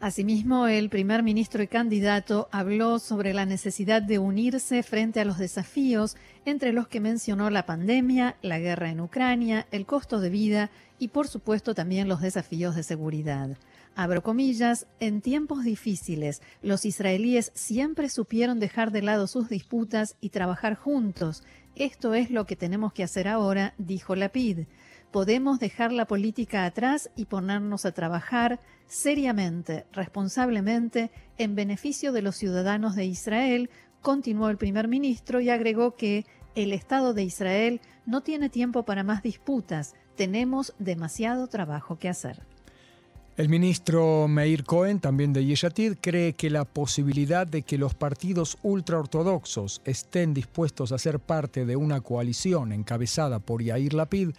Asimismo, 0.00 0.68
el 0.68 0.90
primer 0.90 1.24
ministro 1.24 1.60
y 1.60 1.66
candidato 1.66 2.48
habló 2.52 3.00
sobre 3.00 3.34
la 3.34 3.46
necesidad 3.46 4.00
de 4.00 4.20
unirse 4.20 4.84
frente 4.84 5.18
a 5.18 5.24
los 5.24 5.38
desafíos, 5.38 6.16
entre 6.44 6.72
los 6.72 6.86
que 6.86 7.00
mencionó 7.00 7.50
la 7.50 7.66
pandemia, 7.66 8.36
la 8.40 8.60
guerra 8.60 8.90
en 8.90 9.00
Ucrania, 9.00 9.66
el 9.72 9.86
costo 9.86 10.20
de 10.20 10.30
vida 10.30 10.70
y, 11.00 11.08
por 11.08 11.26
supuesto, 11.26 11.74
también 11.74 12.06
los 12.06 12.20
desafíos 12.20 12.76
de 12.76 12.84
seguridad. 12.84 13.58
Abro 13.96 14.22
comillas, 14.22 14.86
en 15.00 15.20
tiempos 15.20 15.64
difíciles, 15.64 16.42
los 16.62 16.84
israelíes 16.84 17.50
siempre 17.56 18.08
supieron 18.08 18.60
dejar 18.60 18.92
de 18.92 19.02
lado 19.02 19.26
sus 19.26 19.48
disputas 19.48 20.14
y 20.20 20.28
trabajar 20.28 20.76
juntos. 20.76 21.42
Esto 21.74 22.14
es 22.14 22.30
lo 22.30 22.46
que 22.46 22.54
tenemos 22.54 22.92
que 22.92 23.02
hacer 23.02 23.26
ahora, 23.26 23.74
dijo 23.78 24.14
Lapid 24.14 24.60
podemos 25.10 25.58
dejar 25.58 25.92
la 25.92 26.06
política 26.06 26.64
atrás 26.64 27.10
y 27.16 27.26
ponernos 27.26 27.84
a 27.84 27.92
trabajar 27.92 28.60
seriamente, 28.86 29.84
responsablemente, 29.92 31.10
en 31.36 31.54
beneficio 31.54 32.12
de 32.12 32.22
los 32.22 32.36
ciudadanos 32.36 32.94
de 32.94 33.04
Israel, 33.04 33.70
continuó 34.00 34.48
el 34.48 34.56
primer 34.56 34.88
ministro 34.88 35.40
y 35.40 35.50
agregó 35.50 35.96
que 35.96 36.24
el 36.54 36.72
Estado 36.72 37.14
de 37.14 37.24
Israel 37.24 37.80
no 38.06 38.22
tiene 38.22 38.48
tiempo 38.48 38.84
para 38.84 39.04
más 39.04 39.22
disputas, 39.22 39.94
tenemos 40.16 40.74
demasiado 40.78 41.46
trabajo 41.46 41.98
que 41.98 42.08
hacer. 42.08 42.42
El 43.36 43.48
ministro 43.48 44.26
Meir 44.26 44.64
Cohen, 44.64 44.98
también 44.98 45.32
de 45.32 45.44
Yeshatid, 45.44 45.98
cree 46.00 46.32
que 46.32 46.50
la 46.50 46.64
posibilidad 46.64 47.46
de 47.46 47.62
que 47.62 47.78
los 47.78 47.94
partidos 47.94 48.58
ultraortodoxos 48.64 49.80
estén 49.84 50.34
dispuestos 50.34 50.90
a 50.90 50.98
ser 50.98 51.20
parte 51.20 51.64
de 51.64 51.76
una 51.76 52.00
coalición 52.00 52.72
encabezada 52.72 53.38
por 53.38 53.62
Yair 53.62 53.94
Lapid 53.94 54.30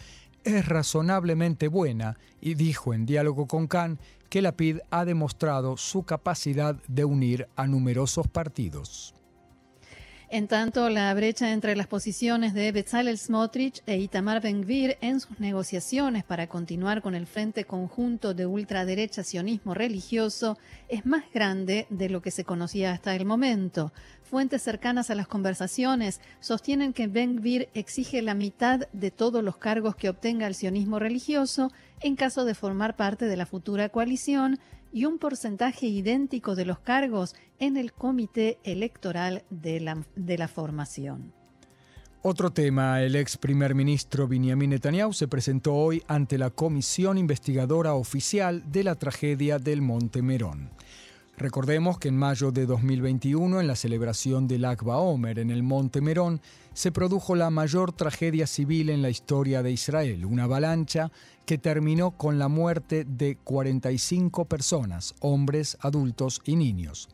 es 0.50 0.68
razonablemente 0.68 1.68
buena 1.68 2.18
y 2.42 2.56
dijo 2.56 2.94
en 2.94 3.06
diálogo 3.06 3.48
con 3.48 3.68
Khan 3.68 4.00
que 4.30 4.42
la 4.42 4.52
PID 4.54 4.80
ha 4.92 5.06
demostrado 5.06 5.78
su 5.78 6.04
capacidad 6.04 6.76
de 6.88 7.06
unir 7.06 7.48
a 7.56 7.68
numerosos 7.68 8.28
partidos. 8.28 9.14
En 10.32 10.48
tanto, 10.48 10.90
la 10.90 11.12
brecha 11.16 11.52
entre 11.52 11.76
las 11.76 11.88
posiciones 11.88 12.54
de 12.54 12.72
Bezalel 12.72 13.18
Smotrich 13.18 13.82
e 13.88 13.98
Itamar 13.98 14.44
Ben-Gvir 14.44 15.00
en 15.02 15.20
sus 15.20 15.40
negociaciones 15.40 16.24
para 16.24 16.46
continuar 16.46 17.02
con 17.02 17.16
el 17.16 17.26
Frente 17.26 17.66
Conjunto 17.66 18.36
de 18.36 18.46
Ultraderecha 18.46 19.24
Sionismo 19.24 19.74
Religioso 19.74 20.60
es 20.88 21.04
más 21.08 21.24
grande 21.34 21.88
de 21.90 22.10
lo 22.10 22.22
que 22.22 22.30
se 22.30 22.44
conocía 22.44 22.92
hasta 22.92 23.16
el 23.16 23.26
momento. 23.26 23.92
Fuentes 24.22 24.62
cercanas 24.62 25.10
a 25.10 25.16
las 25.16 25.28
conversaciones 25.28 26.22
sostienen 26.42 26.94
que 26.94 27.08
Ben-Gvir 27.08 27.70
exige 27.74 28.22
la 28.22 28.36
mitad 28.36 28.82
de 28.94 29.10
todos 29.10 29.44
los 29.44 29.58
cargos 29.58 29.96
que 29.96 30.10
obtenga 30.10 30.46
el 30.46 30.54
sionismo 30.54 31.00
religioso 31.00 31.72
en 32.02 32.16
caso 32.16 32.46
de 32.46 32.54
formar 32.54 32.96
parte 32.96 33.26
de 33.26 33.36
la 33.36 33.48
futura 33.48 33.90
coalición 33.90 34.60
y 34.92 35.06
un 35.06 35.20
porcentaje 35.20 35.88
idéntico 35.88 36.56
de 36.56 36.66
los 36.66 36.80
cargos 36.80 37.36
en 37.60 37.78
el 37.78 37.94
comité 37.94 38.58
electoral 38.64 39.44
de 39.50 39.80
la, 39.80 40.04
de 40.16 40.38
la 40.38 40.48
formación. 40.48 41.34
Otro 42.22 42.52
tema, 42.52 43.02
el 43.02 43.16
ex 43.16 43.38
primer 43.38 43.74
ministro 43.76 44.28
Benjamin 44.28 44.72
Netanyahu 44.72 45.14
se 45.14 45.30
presentó 45.30 45.74
hoy 45.74 46.04
ante 46.08 46.38
la 46.38 46.50
Comisión 46.50 47.18
Investigadora 47.18 47.94
Oficial 47.94 48.70
de 48.70 48.84
la 48.84 48.96
tragedia 48.96 49.58
del 49.58 49.82
Monte 49.82 50.22
Merón. 50.22 50.70
Recordemos 51.40 51.98
que 51.98 52.10
en 52.10 52.18
mayo 52.18 52.52
de 52.52 52.66
2021, 52.66 53.62
en 53.62 53.68
la 53.68 53.78
celebración 53.78 54.46
del 54.46 54.66
Akba 54.66 54.98
Omer 54.98 55.40
en 55.40 55.52
el 55.52 55.64
Monte 55.64 56.02
Merón, 56.02 56.42
se 56.74 56.92
produjo 56.92 57.34
la 57.34 57.50
mayor 57.50 57.94
tragedia 57.94 58.46
civil 58.46 58.90
en 58.90 59.02
la 59.02 59.10
historia 59.10 59.64
de 59.64 59.72
Israel, 59.72 60.26
una 60.26 60.44
avalancha 60.44 61.14
que 61.46 61.58
terminó 61.58 62.12
con 62.12 62.40
la 62.40 62.50
muerte 62.50 63.06
de 63.06 63.38
45 63.38 64.44
personas, 64.46 65.16
hombres, 65.22 65.78
adultos 65.80 66.42
y 66.44 66.58
niños. 66.58 67.08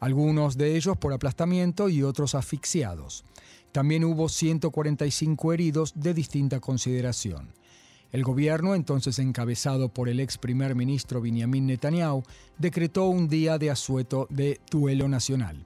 Algunos 0.00 0.58
de 0.58 0.76
ellos 0.76 0.98
por 0.98 1.14
aplastamiento 1.14 1.88
y 1.88 2.02
otros 2.02 2.34
asfixiados. 2.34 3.24
También 3.72 4.04
hubo 4.04 4.28
145 4.28 5.50
heridos 5.54 5.94
de 5.96 6.12
distinta 6.12 6.60
consideración. 6.60 7.54
El 8.12 8.24
gobierno, 8.24 8.74
entonces 8.74 9.18
encabezado 9.18 9.88
por 9.88 10.10
el 10.10 10.20
ex 10.20 10.36
primer 10.36 10.74
ministro 10.74 11.22
Benjamin 11.22 11.66
Netanyahu, 11.66 12.22
decretó 12.58 13.06
un 13.06 13.26
día 13.26 13.56
de 13.56 13.70
asueto 13.70 14.26
de 14.28 14.60
duelo 14.70 15.08
nacional. 15.08 15.64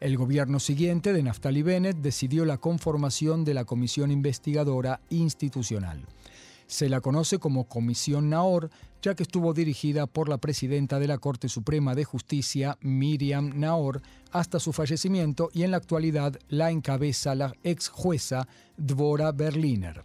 El 0.00 0.16
gobierno 0.16 0.58
siguiente 0.58 1.12
de 1.12 1.22
Naftali 1.22 1.60
Bennett 1.60 1.98
decidió 1.98 2.46
la 2.46 2.56
conformación 2.56 3.44
de 3.44 3.52
la 3.52 3.66
Comisión 3.66 4.10
Investigadora 4.10 5.00
Institucional. 5.10 6.00
Se 6.66 6.88
la 6.88 7.02
conoce 7.02 7.38
como 7.38 7.64
Comisión 7.68 8.30
Naor, 8.30 8.70
ya 9.02 9.14
que 9.14 9.24
estuvo 9.24 9.52
dirigida 9.52 10.06
por 10.06 10.30
la 10.30 10.38
presidenta 10.38 10.98
de 10.98 11.08
la 11.08 11.18
Corte 11.18 11.50
Suprema 11.50 11.94
de 11.94 12.04
Justicia, 12.04 12.78
Miriam 12.80 13.52
Naor, 13.60 14.00
hasta 14.30 14.60
su 14.60 14.72
fallecimiento 14.72 15.50
y 15.52 15.64
en 15.64 15.72
la 15.72 15.76
actualidad 15.76 16.38
la 16.48 16.70
encabeza 16.70 17.34
la 17.34 17.52
ex 17.62 17.90
jueza 17.90 18.48
Dvora 18.78 19.30
Berliner. 19.32 20.02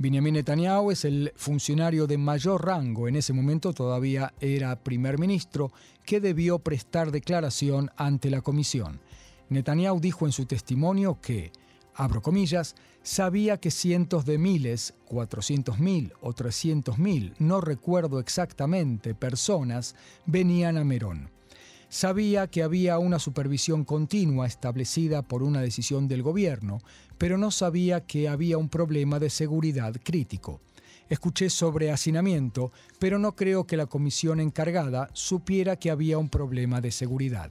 Benjamin 0.00 0.34
Netanyahu 0.34 0.92
es 0.92 1.04
el 1.04 1.32
funcionario 1.34 2.06
de 2.06 2.18
mayor 2.18 2.64
rango, 2.64 3.08
en 3.08 3.16
ese 3.16 3.32
momento 3.32 3.72
todavía 3.72 4.32
era 4.40 4.78
primer 4.84 5.18
ministro, 5.18 5.72
que 6.04 6.20
debió 6.20 6.60
prestar 6.60 7.10
declaración 7.10 7.90
ante 7.96 8.30
la 8.30 8.40
comisión. 8.40 9.00
Netanyahu 9.48 9.98
dijo 9.98 10.26
en 10.26 10.30
su 10.30 10.46
testimonio 10.46 11.18
que, 11.20 11.50
abro 11.96 12.22
comillas, 12.22 12.76
sabía 13.02 13.56
que 13.56 13.72
cientos 13.72 14.24
de 14.24 14.38
miles, 14.38 14.94
400.000 15.08 16.12
o 16.20 16.32
300.000, 16.32 17.34
no 17.40 17.60
recuerdo 17.60 18.20
exactamente, 18.20 19.16
personas 19.16 19.96
venían 20.26 20.76
a 20.76 20.84
Merón. 20.84 21.28
Sabía 21.90 22.48
que 22.48 22.62
había 22.62 22.98
una 22.98 23.18
supervisión 23.18 23.84
continua 23.84 24.46
establecida 24.46 25.22
por 25.22 25.42
una 25.42 25.62
decisión 25.62 26.06
del 26.06 26.22
gobierno, 26.22 26.80
pero 27.16 27.38
no 27.38 27.50
sabía 27.50 28.04
que 28.04 28.28
había 28.28 28.58
un 28.58 28.68
problema 28.68 29.18
de 29.18 29.30
seguridad 29.30 29.94
crítico. 30.02 30.60
Escuché 31.08 31.48
sobre 31.48 31.90
hacinamiento, 31.90 32.72
pero 32.98 33.18
no 33.18 33.34
creo 33.34 33.66
que 33.66 33.78
la 33.78 33.86
comisión 33.86 34.38
encargada 34.38 35.08
supiera 35.14 35.76
que 35.76 35.90
había 35.90 36.18
un 36.18 36.28
problema 36.28 36.82
de 36.82 36.90
seguridad. 36.90 37.50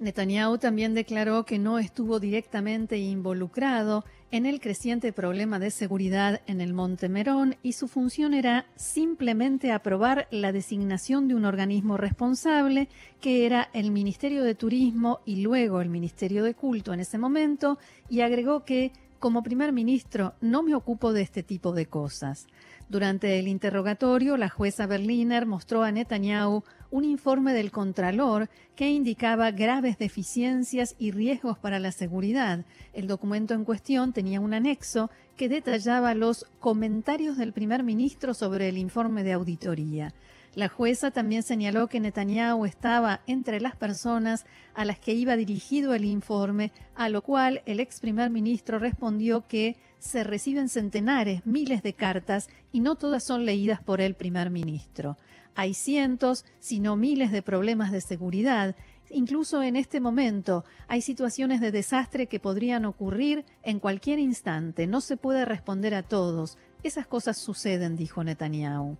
Netanyahu 0.00 0.58
también 0.58 0.94
declaró 0.94 1.44
que 1.44 1.58
no 1.58 1.80
estuvo 1.80 2.20
directamente 2.20 2.98
involucrado 2.98 4.04
en 4.30 4.46
el 4.46 4.60
creciente 4.60 5.12
problema 5.12 5.58
de 5.58 5.72
seguridad 5.72 6.40
en 6.46 6.60
el 6.60 6.72
Monte 6.72 7.08
Merón 7.08 7.56
y 7.64 7.72
su 7.72 7.88
función 7.88 8.32
era 8.32 8.66
simplemente 8.76 9.72
aprobar 9.72 10.28
la 10.30 10.52
designación 10.52 11.26
de 11.26 11.34
un 11.34 11.44
organismo 11.44 11.96
responsable, 11.96 12.88
que 13.20 13.44
era 13.44 13.70
el 13.72 13.90
Ministerio 13.90 14.44
de 14.44 14.54
Turismo 14.54 15.18
y 15.24 15.42
luego 15.42 15.80
el 15.80 15.88
Ministerio 15.88 16.44
de 16.44 16.54
Culto 16.54 16.92
en 16.92 17.00
ese 17.00 17.18
momento, 17.18 17.78
y 18.08 18.20
agregó 18.20 18.64
que 18.64 18.92
como 19.18 19.42
primer 19.42 19.72
ministro 19.72 20.34
no 20.40 20.62
me 20.62 20.76
ocupo 20.76 21.12
de 21.12 21.22
este 21.22 21.42
tipo 21.42 21.72
de 21.72 21.86
cosas. 21.86 22.46
Durante 22.88 23.38
el 23.38 23.48
interrogatorio, 23.48 24.36
la 24.36 24.48
jueza 24.48 24.86
Berliner 24.86 25.44
mostró 25.44 25.82
a 25.82 25.90
Netanyahu 25.90 26.62
un 26.90 27.04
informe 27.04 27.52
del 27.52 27.70
Contralor 27.70 28.48
que 28.74 28.90
indicaba 28.90 29.50
graves 29.50 29.98
deficiencias 29.98 30.94
y 30.98 31.10
riesgos 31.10 31.58
para 31.58 31.78
la 31.78 31.92
seguridad. 31.92 32.64
El 32.92 33.06
documento 33.06 33.54
en 33.54 33.64
cuestión 33.64 34.12
tenía 34.12 34.40
un 34.40 34.54
anexo 34.54 35.10
que 35.36 35.48
detallaba 35.48 36.14
los 36.14 36.46
comentarios 36.60 37.36
del 37.36 37.52
primer 37.52 37.82
ministro 37.82 38.34
sobre 38.34 38.68
el 38.68 38.78
informe 38.78 39.22
de 39.22 39.32
auditoría. 39.32 40.14
La 40.54 40.68
jueza 40.68 41.10
también 41.10 41.42
señaló 41.42 41.88
que 41.88 42.00
Netanyahu 42.00 42.64
estaba 42.64 43.20
entre 43.26 43.60
las 43.60 43.76
personas 43.76 44.46
a 44.74 44.84
las 44.84 44.98
que 44.98 45.12
iba 45.12 45.36
dirigido 45.36 45.94
el 45.94 46.04
informe, 46.04 46.72
a 46.96 47.08
lo 47.08 47.22
cual 47.22 47.62
el 47.66 47.80
ex 47.80 48.00
primer 48.00 48.30
ministro 48.30 48.78
respondió 48.78 49.46
que 49.46 49.76
se 49.98 50.24
reciben 50.24 50.68
centenares, 50.68 51.44
miles 51.46 51.82
de 51.82 51.92
cartas 51.92 52.48
y 52.72 52.80
no 52.80 52.96
todas 52.96 53.22
son 53.24 53.44
leídas 53.44 53.82
por 53.82 54.00
el 54.00 54.14
primer 54.14 54.50
ministro. 54.50 55.16
Hay 55.58 55.74
cientos, 55.74 56.44
si 56.60 56.78
no 56.78 56.94
miles 56.94 57.32
de 57.32 57.42
problemas 57.42 57.90
de 57.90 58.00
seguridad. 58.00 58.76
Incluso 59.10 59.60
en 59.60 59.74
este 59.74 59.98
momento 59.98 60.64
hay 60.86 61.02
situaciones 61.02 61.60
de 61.60 61.72
desastre 61.72 62.28
que 62.28 62.38
podrían 62.38 62.84
ocurrir 62.84 63.44
en 63.64 63.80
cualquier 63.80 64.20
instante. 64.20 64.86
No 64.86 65.00
se 65.00 65.16
puede 65.16 65.44
responder 65.44 65.96
a 65.96 66.04
todos. 66.04 66.58
Esas 66.84 67.08
cosas 67.08 67.38
suceden, 67.38 67.96
dijo 67.96 68.22
Netanyahu. 68.22 68.98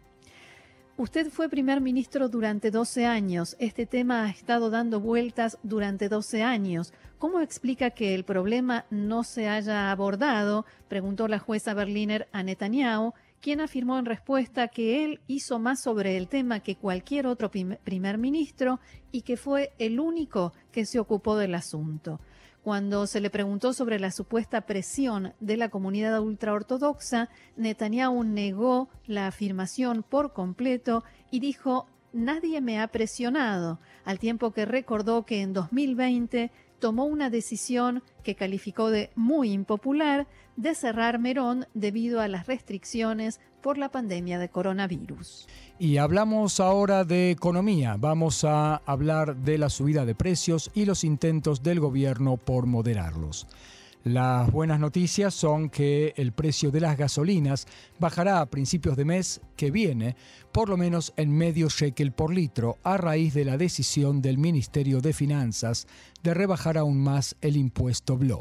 Usted 0.96 1.30
fue 1.30 1.48
primer 1.48 1.80
ministro 1.80 2.28
durante 2.28 2.72
12 2.72 3.06
años. 3.06 3.54
Este 3.60 3.86
tema 3.86 4.24
ha 4.24 4.30
estado 4.30 4.68
dando 4.68 4.98
vueltas 4.98 5.58
durante 5.62 6.08
12 6.08 6.42
años. 6.42 6.92
¿Cómo 7.20 7.40
explica 7.40 7.90
que 7.90 8.16
el 8.16 8.24
problema 8.24 8.84
no 8.90 9.22
se 9.22 9.48
haya 9.48 9.92
abordado? 9.92 10.66
Preguntó 10.88 11.28
la 11.28 11.38
jueza 11.38 11.72
Berliner 11.72 12.26
a 12.32 12.42
Netanyahu, 12.42 13.14
quien 13.40 13.60
afirmó 13.60 13.98
en 13.98 14.04
respuesta 14.04 14.68
que 14.68 15.04
él 15.04 15.20
hizo 15.26 15.58
más 15.58 15.82
sobre 15.82 16.16
el 16.16 16.28
tema 16.28 16.60
que 16.60 16.76
cualquier 16.76 17.26
otro 17.26 17.50
primer 17.50 18.18
ministro 18.18 18.80
y 19.12 19.22
que 19.22 19.36
fue 19.36 19.72
el 19.78 20.00
único 20.00 20.52
que 20.72 20.84
se 20.84 20.98
ocupó 20.98 21.36
del 21.36 21.54
asunto. 21.54 22.20
Cuando 22.62 23.06
se 23.06 23.20
le 23.20 23.30
preguntó 23.30 23.72
sobre 23.72 23.98
la 23.98 24.10
supuesta 24.10 24.62
presión 24.62 25.32
de 25.40 25.56
la 25.56 25.68
comunidad 25.70 26.20
ultraortodoxa, 26.20 27.30
Netanyahu 27.56 28.24
negó 28.24 28.90
la 29.06 29.28
afirmación 29.28 30.02
por 30.02 30.32
completo 30.32 31.04
y 31.30 31.40
dijo 31.40 31.86
Nadie 32.12 32.60
me 32.60 32.80
ha 32.80 32.88
presionado, 32.88 33.80
al 34.04 34.18
tiempo 34.18 34.52
que 34.52 34.64
recordó 34.64 35.24
que 35.26 35.42
en 35.42 35.52
2020 35.52 36.50
tomó 36.78 37.04
una 37.04 37.30
decisión 37.30 38.02
que 38.22 38.34
calificó 38.34 38.90
de 38.90 39.10
muy 39.14 39.52
impopular 39.52 40.26
de 40.56 40.74
cerrar 40.74 41.18
Merón 41.18 41.66
debido 41.74 42.20
a 42.20 42.28
las 42.28 42.46
restricciones 42.46 43.40
por 43.62 43.78
la 43.78 43.90
pandemia 43.90 44.38
de 44.38 44.48
coronavirus. 44.48 45.46
Y 45.78 45.98
hablamos 45.98 46.60
ahora 46.60 47.04
de 47.04 47.30
economía. 47.30 47.96
Vamos 47.98 48.44
a 48.44 48.76
hablar 48.86 49.36
de 49.36 49.58
la 49.58 49.70
subida 49.70 50.04
de 50.04 50.14
precios 50.14 50.70
y 50.74 50.84
los 50.84 51.04
intentos 51.04 51.62
del 51.62 51.80
gobierno 51.80 52.36
por 52.36 52.66
moderarlos. 52.66 53.46
Las 54.08 54.50
buenas 54.50 54.80
noticias 54.80 55.34
son 55.34 55.68
que 55.68 56.14
el 56.16 56.32
precio 56.32 56.70
de 56.70 56.80
las 56.80 56.96
gasolinas 56.96 57.66
bajará 57.98 58.40
a 58.40 58.46
principios 58.46 58.96
de 58.96 59.04
mes 59.04 59.42
que 59.54 59.70
viene, 59.70 60.16
por 60.50 60.70
lo 60.70 60.78
menos 60.78 61.12
en 61.18 61.30
medio 61.30 61.68
shekel 61.68 62.12
por 62.12 62.32
litro, 62.32 62.78
a 62.84 62.96
raíz 62.96 63.34
de 63.34 63.44
la 63.44 63.58
decisión 63.58 64.22
del 64.22 64.38
Ministerio 64.38 65.02
de 65.02 65.12
Finanzas 65.12 65.86
de 66.22 66.32
rebajar 66.32 66.78
aún 66.78 66.96
más 66.96 67.36
el 67.42 67.58
impuesto 67.58 68.16
BLO. 68.16 68.40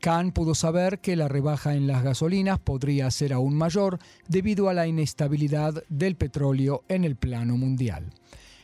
Khan 0.00 0.30
pudo 0.30 0.54
saber 0.54 1.00
que 1.00 1.16
la 1.16 1.26
rebaja 1.26 1.74
en 1.74 1.88
las 1.88 2.04
gasolinas 2.04 2.60
podría 2.60 3.10
ser 3.10 3.32
aún 3.32 3.56
mayor 3.56 3.98
debido 4.28 4.68
a 4.68 4.72
la 4.72 4.86
inestabilidad 4.86 5.82
del 5.88 6.14
petróleo 6.14 6.84
en 6.86 7.02
el 7.02 7.16
plano 7.16 7.56
mundial. 7.56 8.12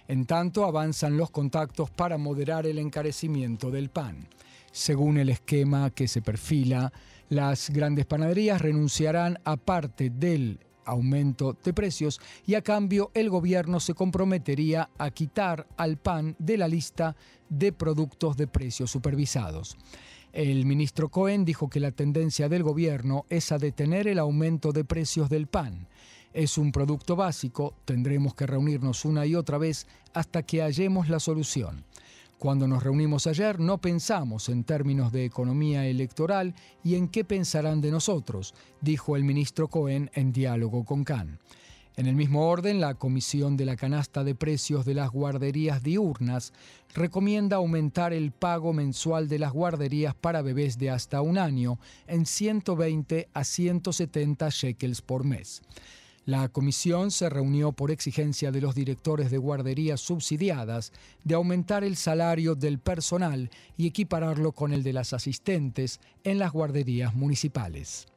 En 0.06 0.24
tanto, 0.24 0.66
avanzan 0.66 1.16
los 1.16 1.32
contactos 1.32 1.90
para 1.90 2.16
moderar 2.16 2.64
el 2.64 2.78
encarecimiento 2.78 3.72
del 3.72 3.90
pan. 3.90 4.28
Según 4.72 5.18
el 5.18 5.28
esquema 5.28 5.90
que 5.90 6.08
se 6.08 6.22
perfila, 6.22 6.92
las 7.28 7.70
grandes 7.70 8.06
panaderías 8.06 8.60
renunciarán 8.60 9.38
a 9.44 9.56
parte 9.56 10.10
del 10.10 10.60
aumento 10.84 11.56
de 11.62 11.72
precios 11.72 12.20
y 12.46 12.54
a 12.54 12.62
cambio 12.62 13.10
el 13.14 13.28
gobierno 13.28 13.78
se 13.80 13.94
comprometería 13.94 14.90
a 14.98 15.10
quitar 15.10 15.66
al 15.76 15.98
pan 15.98 16.34
de 16.38 16.56
la 16.56 16.68
lista 16.68 17.14
de 17.48 17.72
productos 17.72 18.36
de 18.36 18.46
precios 18.46 18.90
supervisados. 18.90 19.76
El 20.32 20.66
ministro 20.66 21.08
Cohen 21.08 21.44
dijo 21.44 21.68
que 21.68 21.80
la 21.80 21.90
tendencia 21.90 22.48
del 22.48 22.62
gobierno 22.62 23.24
es 23.28 23.52
a 23.52 23.58
detener 23.58 24.08
el 24.08 24.18
aumento 24.18 24.72
de 24.72 24.84
precios 24.84 25.28
del 25.30 25.46
pan. 25.46 25.88
Es 26.34 26.58
un 26.58 26.72
producto 26.72 27.16
básico, 27.16 27.74
tendremos 27.84 28.34
que 28.34 28.46
reunirnos 28.46 29.04
una 29.04 29.24
y 29.24 29.34
otra 29.34 29.58
vez 29.58 29.86
hasta 30.12 30.42
que 30.42 30.60
hallemos 30.60 31.08
la 31.08 31.20
solución. 31.20 31.84
Cuando 32.38 32.68
nos 32.68 32.84
reunimos 32.84 33.26
ayer 33.26 33.58
no 33.58 33.78
pensamos 33.78 34.48
en 34.48 34.62
términos 34.62 35.10
de 35.10 35.24
economía 35.24 35.86
electoral 35.86 36.54
y 36.84 36.94
en 36.94 37.08
qué 37.08 37.24
pensarán 37.24 37.80
de 37.80 37.90
nosotros, 37.90 38.54
dijo 38.80 39.16
el 39.16 39.24
ministro 39.24 39.66
Cohen 39.66 40.08
en 40.14 40.32
diálogo 40.32 40.84
con 40.84 41.02
Khan. 41.02 41.40
En 41.96 42.06
el 42.06 42.14
mismo 42.14 42.46
orden, 42.46 42.80
la 42.80 42.94
Comisión 42.94 43.56
de 43.56 43.64
la 43.64 43.74
Canasta 43.74 44.22
de 44.22 44.36
Precios 44.36 44.84
de 44.84 44.94
las 44.94 45.10
Guarderías 45.10 45.82
Diurnas 45.82 46.52
recomienda 46.94 47.56
aumentar 47.56 48.12
el 48.12 48.30
pago 48.30 48.72
mensual 48.72 49.26
de 49.26 49.40
las 49.40 49.52
guarderías 49.52 50.14
para 50.14 50.40
bebés 50.40 50.78
de 50.78 50.90
hasta 50.90 51.20
un 51.22 51.38
año 51.38 51.80
en 52.06 52.24
120 52.24 53.30
a 53.34 53.42
170 53.42 54.48
shekels 54.50 55.02
por 55.02 55.24
mes. 55.24 55.60
La 56.28 56.50
comisión 56.50 57.10
se 57.10 57.30
reunió 57.30 57.72
por 57.72 57.90
exigencia 57.90 58.52
de 58.52 58.60
los 58.60 58.74
directores 58.74 59.30
de 59.30 59.38
guarderías 59.38 60.02
subsidiadas 60.02 60.92
de 61.24 61.34
aumentar 61.34 61.84
el 61.84 61.96
salario 61.96 62.54
del 62.54 62.78
personal 62.80 63.48
y 63.78 63.86
equipararlo 63.86 64.52
con 64.52 64.74
el 64.74 64.82
de 64.82 64.92
las 64.92 65.14
asistentes 65.14 66.00
en 66.24 66.38
las 66.38 66.52
guarderías 66.52 67.14
municipales. 67.14 68.08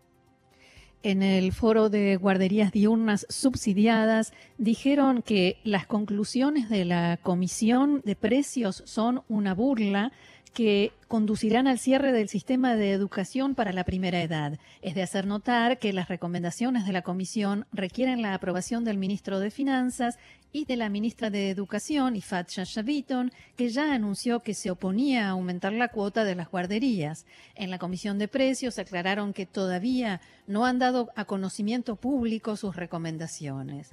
En 1.04 1.24
el 1.24 1.54
foro 1.54 1.90
de 1.90 2.18
guarderías 2.18 2.74
diurnas 2.74 3.26
subsidiadas 3.30 4.34
dijeron 4.58 5.22
que 5.22 5.56
las 5.64 5.88
conclusiones 5.88 6.68
de 6.68 6.84
la 6.84 7.18
Comisión 7.24 8.02
de 8.04 8.18
Precios 8.18 8.84
son 8.86 9.24
una 9.30 9.54
burla 9.54 10.12
que 10.54 10.92
conducirán 11.12 11.68
al 11.68 11.78
cierre 11.78 12.14
del 12.14 12.30
sistema 12.30 12.78
de 12.78 12.94
educación 12.94 13.54
para 13.54 13.74
la 13.74 13.84
primera 13.84 14.22
edad. 14.22 14.58
Es 14.82 14.96
de 14.96 15.04
hacer 15.04 15.28
notar 15.28 15.78
que 15.78 15.92
las 15.92 16.08
recomendaciones 16.08 16.86
de 16.86 16.94
la 16.94 17.02
Comisión 17.02 17.66
requieren 17.74 18.22
la 18.22 18.34
aprobación 18.34 18.86
del 18.86 18.98
ministro 18.98 19.42
de 19.42 19.52
Finanzas 19.52 20.18
y 20.54 20.64
de 20.64 20.78
la 20.78 20.88
ministra 20.88 21.30
de 21.30 21.50
Educación, 21.50 22.16
Ifat 22.16 22.50
Shashaviton, 22.50 23.34
que 23.58 23.68
ya 23.68 23.94
anunció 23.94 24.40
que 24.40 24.54
se 24.54 24.72
oponía 24.72 25.28
a 25.28 25.32
aumentar 25.32 25.74
la 25.74 25.90
cuota 25.90 26.24
de 26.24 26.36
las 26.36 26.50
guarderías. 26.50 27.26
En 27.56 27.72
la 27.72 27.78
Comisión 27.78 28.18
de 28.18 28.30
Precios 28.30 28.80
aclararon 28.80 29.34
que 29.34 29.46
todavía 29.46 30.22
no 30.48 30.66
han 30.66 30.80
dado 30.80 31.12
a 31.18 31.26
conocimiento 31.26 31.98
público 31.98 32.56
sus 32.56 32.78
recomendaciones. 32.78 33.92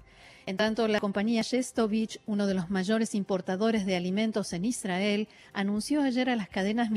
En 0.48 0.56
tanto, 0.56 0.88
la 0.88 0.98
compañía 0.98 1.42
Shestovich, 1.42 2.20
uno 2.24 2.46
de 2.46 2.54
los 2.54 2.70
mayores 2.70 3.14
importadores 3.14 3.84
de 3.84 3.96
alimentos 3.96 4.54
en 4.54 4.64
Israel, 4.64 5.28
anunció 5.52 6.00
ayer 6.00 6.30
a 6.30 6.36
las 6.36 6.48
cadenas 6.48 6.90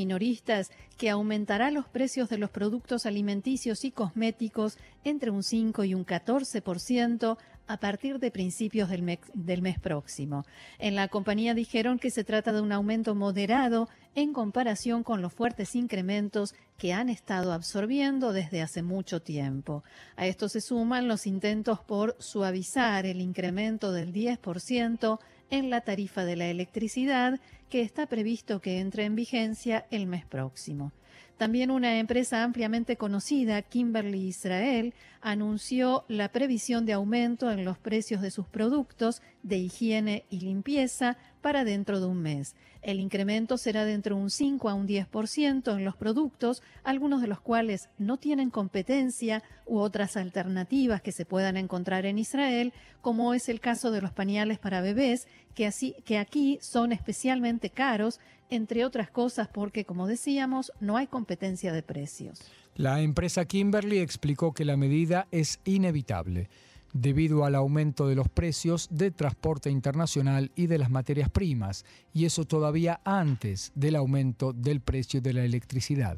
que 0.98 1.10
aumentará 1.10 1.72
los 1.72 1.88
precios 1.88 2.30
de 2.30 2.38
los 2.38 2.50
productos 2.50 3.06
alimenticios 3.06 3.86
y 3.86 3.92
cosméticos 3.92 4.78
entre 5.04 5.32
un 5.32 5.44
5 5.44 5.84
y 5.84 5.94
un 5.94 6.06
14% 6.06 7.38
a 7.68 7.78
partir 7.78 8.20
de 8.20 8.32
principios 8.32 8.90
del 8.90 9.62
mes 9.62 9.80
próximo. 9.80 10.46
En 10.78 10.96
la 10.96 11.08
compañía 11.08 11.54
dijeron 11.54 12.00
que 12.00 12.12
se 12.12 12.26
trata 12.26 12.52
de 12.52 12.62
un 12.62 12.72
aumento 12.72 13.16
moderado 13.16 13.88
en 14.14 14.34
comparación 14.34 15.04
con 15.04 15.22
los 15.22 15.34
fuertes 15.34 15.76
incrementos 15.76 16.54
que 16.78 16.92
han 16.92 17.10
estado 17.10 17.54
absorbiendo 17.54 18.34
desde 18.34 18.62
hace 18.62 18.84
mucho 18.84 19.22
tiempo. 19.22 19.84
A 20.18 20.26
esto 20.26 20.50
se 20.50 20.60
suman 20.60 21.08
los 21.08 21.26
intentos 21.28 21.80
por 21.80 22.18
suavizar 22.20 23.06
el 23.06 23.22
incremento 23.22 23.94
del 23.94 24.12
10% 24.12 25.20
en 25.52 25.70
la 25.70 25.82
tarifa 25.82 26.26
de 26.26 26.36
la 26.36 26.48
electricidad 26.48 27.40
que 27.70 27.82
está 27.82 28.08
previsto 28.08 28.60
que 28.62 28.80
entre 28.80 29.06
en 29.06 29.16
vigencia 29.16 29.86
el 29.92 30.08
mes 30.08 30.26
próximo. 30.26 30.92
También 31.38 31.72
una 31.72 31.98
empresa 31.98 32.44
ampliamente 32.44 32.98
conocida, 32.98 33.64
Kimberly 33.64 34.28
Israel, 34.28 34.94
anunció 35.22 36.06
la 36.08 36.32
previsión 36.32 36.86
de 36.86 36.94
aumento 36.94 37.50
en 37.52 37.66
los 37.66 37.80
precios 37.80 38.22
de 38.22 38.30
sus 38.30 38.48
productos 38.48 39.24
de 39.42 39.58
higiene 39.58 40.26
y 40.30 40.42
limpieza 40.42 41.18
para 41.42 41.64
dentro 41.64 42.00
de 42.00 42.06
un 42.06 42.22
mes. 42.22 42.56
El 42.82 43.00
incremento 43.00 43.58
será 43.58 43.86
de 43.86 43.94
entre 43.94 44.14
un 44.14 44.30
5 44.30 44.70
a 44.70 44.74
un 44.74 44.88
10% 44.88 45.78
en 45.78 45.86
los 45.86 45.96
productos, 45.96 46.64
algunos 46.84 47.22
de 47.22 47.28
los 47.28 47.40
cuales 47.40 47.90
no 48.00 48.18
tienen 48.18 48.50
competencia 48.50 49.44
u 49.66 49.80
otras 49.80 50.18
alternativas 50.18 51.02
que 51.02 51.12
se 51.12 51.26
puedan 51.26 51.58
encontrar 51.58 52.06
en 52.06 52.18
Israel, 52.18 52.74
como 53.02 53.34
es 53.34 53.50
el 53.50 53.60
caso 53.60 53.92
de 53.92 54.02
los 54.02 54.12
pañales 54.12 54.58
para 54.58 54.82
bebés, 54.82 55.28
que, 55.54 55.68
así, 55.68 55.96
que 56.06 56.18
aquí 56.18 56.58
son 56.62 56.92
especialmente 56.92 57.70
caros, 57.70 58.20
entre 58.50 58.84
otras 58.84 59.10
cosas 59.10 59.48
porque, 59.48 59.86
como 59.86 60.08
decíamos, 60.08 60.72
no 60.80 60.98
hay 60.98 61.08
competencia 61.08 61.74
de 61.74 61.84
precios. 61.84 62.40
La 62.76 63.02
empresa 63.02 63.46
Kimberly 63.46 64.00
explicó 64.00 64.54
que 64.54 64.66
la 64.66 64.78
medida 64.78 65.28
es 65.32 65.60
inevitable 65.66 66.50
debido 66.94 67.46
al 67.46 67.56
aumento 67.56 68.08
de 68.08 68.16
los 68.16 68.30
precios 68.30 68.88
de 68.92 69.12
transporte 69.12 69.70
internacional 69.70 70.52
y 70.56 70.68
de 70.68 70.78
las 70.78 70.90
materias 70.90 71.30
primas, 71.30 71.86
y 72.14 72.26
eso 72.26 72.46
todavía 72.46 73.02
antes 73.06 73.72
del 73.76 73.96
aumento 73.96 74.54
del 74.54 74.82
precio 74.82 75.22
de 75.22 75.34
la 75.34 75.44
electricidad. 75.44 76.18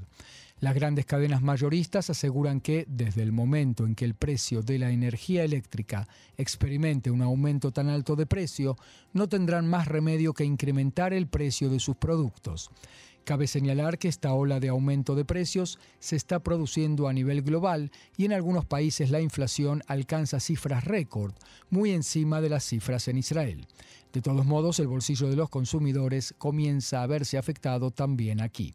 Las 0.64 0.76
grandes 0.76 1.06
cadenas 1.06 1.42
mayoristas 1.42 2.10
aseguran 2.10 2.62
que 2.62 2.86
desde 2.88 3.22
el 3.22 3.34
momento 3.34 3.86
en 3.86 3.96
que 3.96 4.06
el 4.06 4.16
precio 4.16 4.62
de 4.62 4.80
la 4.80 4.92
energía 4.92 5.44
eléctrica 5.44 6.08
experimente 6.38 7.12
un 7.12 7.22
aumento 7.22 7.72
tan 7.72 7.90
alto 7.90 8.16
de 8.16 8.26
precio, 8.26 8.78
no 9.12 9.28
tendrán 9.28 9.68
más 9.68 9.90
remedio 9.90 10.34
que 10.34 10.46
incrementar 10.46 11.12
el 11.12 11.28
precio 11.28 11.70
de 11.70 11.82
sus 11.82 11.98
productos. 11.98 12.72
Cabe 13.26 13.48
señalar 13.48 14.00
que 14.00 14.10
esta 14.10 14.34
ola 14.34 14.60
de 14.60 14.68
aumento 14.68 15.16
de 15.16 15.24
precios 15.24 15.80
se 16.00 16.18
está 16.18 16.40
produciendo 16.40 17.08
a 17.08 17.14
nivel 17.14 17.42
global 17.42 17.90
y 18.18 18.26
en 18.26 18.34
algunos 18.34 18.66
países 18.66 19.12
la 19.12 19.22
inflación 19.22 19.82
alcanza 19.88 20.42
cifras 20.42 20.84
récord, 20.84 21.34
muy 21.70 21.92
encima 21.92 22.42
de 22.42 22.50
las 22.50 22.66
cifras 22.66 23.08
en 23.08 23.18
Israel. 23.18 23.66
De 24.12 24.22
todos 24.22 24.46
modos, 24.46 24.80
el 24.80 24.88
bolsillo 24.88 25.30
de 25.30 25.38
los 25.38 25.50
consumidores 25.50 26.36
comienza 26.38 27.02
a 27.02 27.08
verse 27.08 27.38
afectado 27.38 27.92
también 27.92 28.42
aquí. 28.42 28.74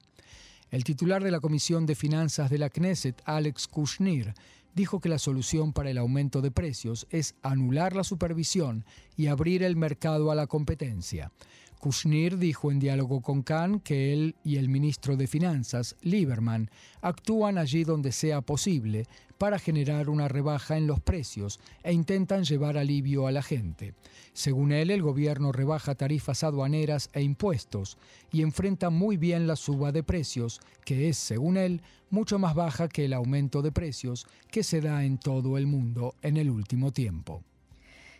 El 0.70 0.82
titular 0.82 1.22
de 1.22 1.30
la 1.30 1.40
Comisión 1.40 1.84
de 1.84 1.94
Finanzas 1.94 2.48
de 2.48 2.58
la 2.58 2.70
Knesset, 2.70 3.20
Alex 3.26 3.68
Kushnir, 3.68 4.32
dijo 4.74 5.00
que 5.00 5.08
la 5.08 5.18
solución 5.18 5.72
para 5.72 5.90
el 5.90 5.98
aumento 5.98 6.40
de 6.40 6.50
precios 6.50 7.06
es 7.10 7.34
anular 7.42 7.94
la 7.94 8.04
supervisión 8.04 8.84
y 9.16 9.26
abrir 9.26 9.62
el 9.62 9.76
mercado 9.76 10.30
a 10.30 10.34
la 10.34 10.46
competencia. 10.46 11.32
Kushnir 11.78 12.38
dijo 12.38 12.72
en 12.72 12.80
diálogo 12.80 13.20
con 13.20 13.42
Khan 13.42 13.80
que 13.80 14.12
él 14.12 14.34
y 14.42 14.56
el 14.56 14.68
ministro 14.68 15.16
de 15.16 15.26
Finanzas, 15.26 15.96
Lieberman, 16.02 16.70
actúan 17.00 17.56
allí 17.56 17.84
donde 17.84 18.10
sea 18.10 18.40
posible 18.40 19.06
para 19.38 19.60
generar 19.60 20.10
una 20.10 20.26
rebaja 20.26 20.76
en 20.76 20.88
los 20.88 21.00
precios 21.00 21.60
e 21.84 21.92
intentan 21.92 22.42
llevar 22.42 22.76
alivio 22.76 23.28
a 23.28 23.32
la 23.32 23.42
gente. 23.42 23.94
Según 24.32 24.72
él, 24.72 24.90
el 24.90 25.02
gobierno 25.02 25.52
rebaja 25.52 25.94
tarifas 25.94 26.42
aduaneras 26.42 27.10
e 27.12 27.22
impuestos 27.22 27.96
y 28.32 28.42
enfrenta 28.42 28.90
muy 28.90 29.16
bien 29.16 29.46
la 29.46 29.54
suba 29.54 29.92
de 29.92 30.02
precios, 30.02 30.60
que 30.84 31.08
es, 31.08 31.16
según 31.16 31.56
él, 31.56 31.82
mucho 32.10 32.38
más 32.38 32.54
baja 32.54 32.88
que 32.88 33.04
el 33.04 33.12
aumento 33.12 33.62
de 33.62 33.72
precios 33.72 34.26
que 34.50 34.64
se 34.64 34.80
da 34.80 35.04
en 35.04 35.18
todo 35.18 35.56
el 35.56 35.66
mundo 35.66 36.14
en 36.22 36.36
el 36.36 36.50
último 36.50 36.92
tiempo. 36.92 37.42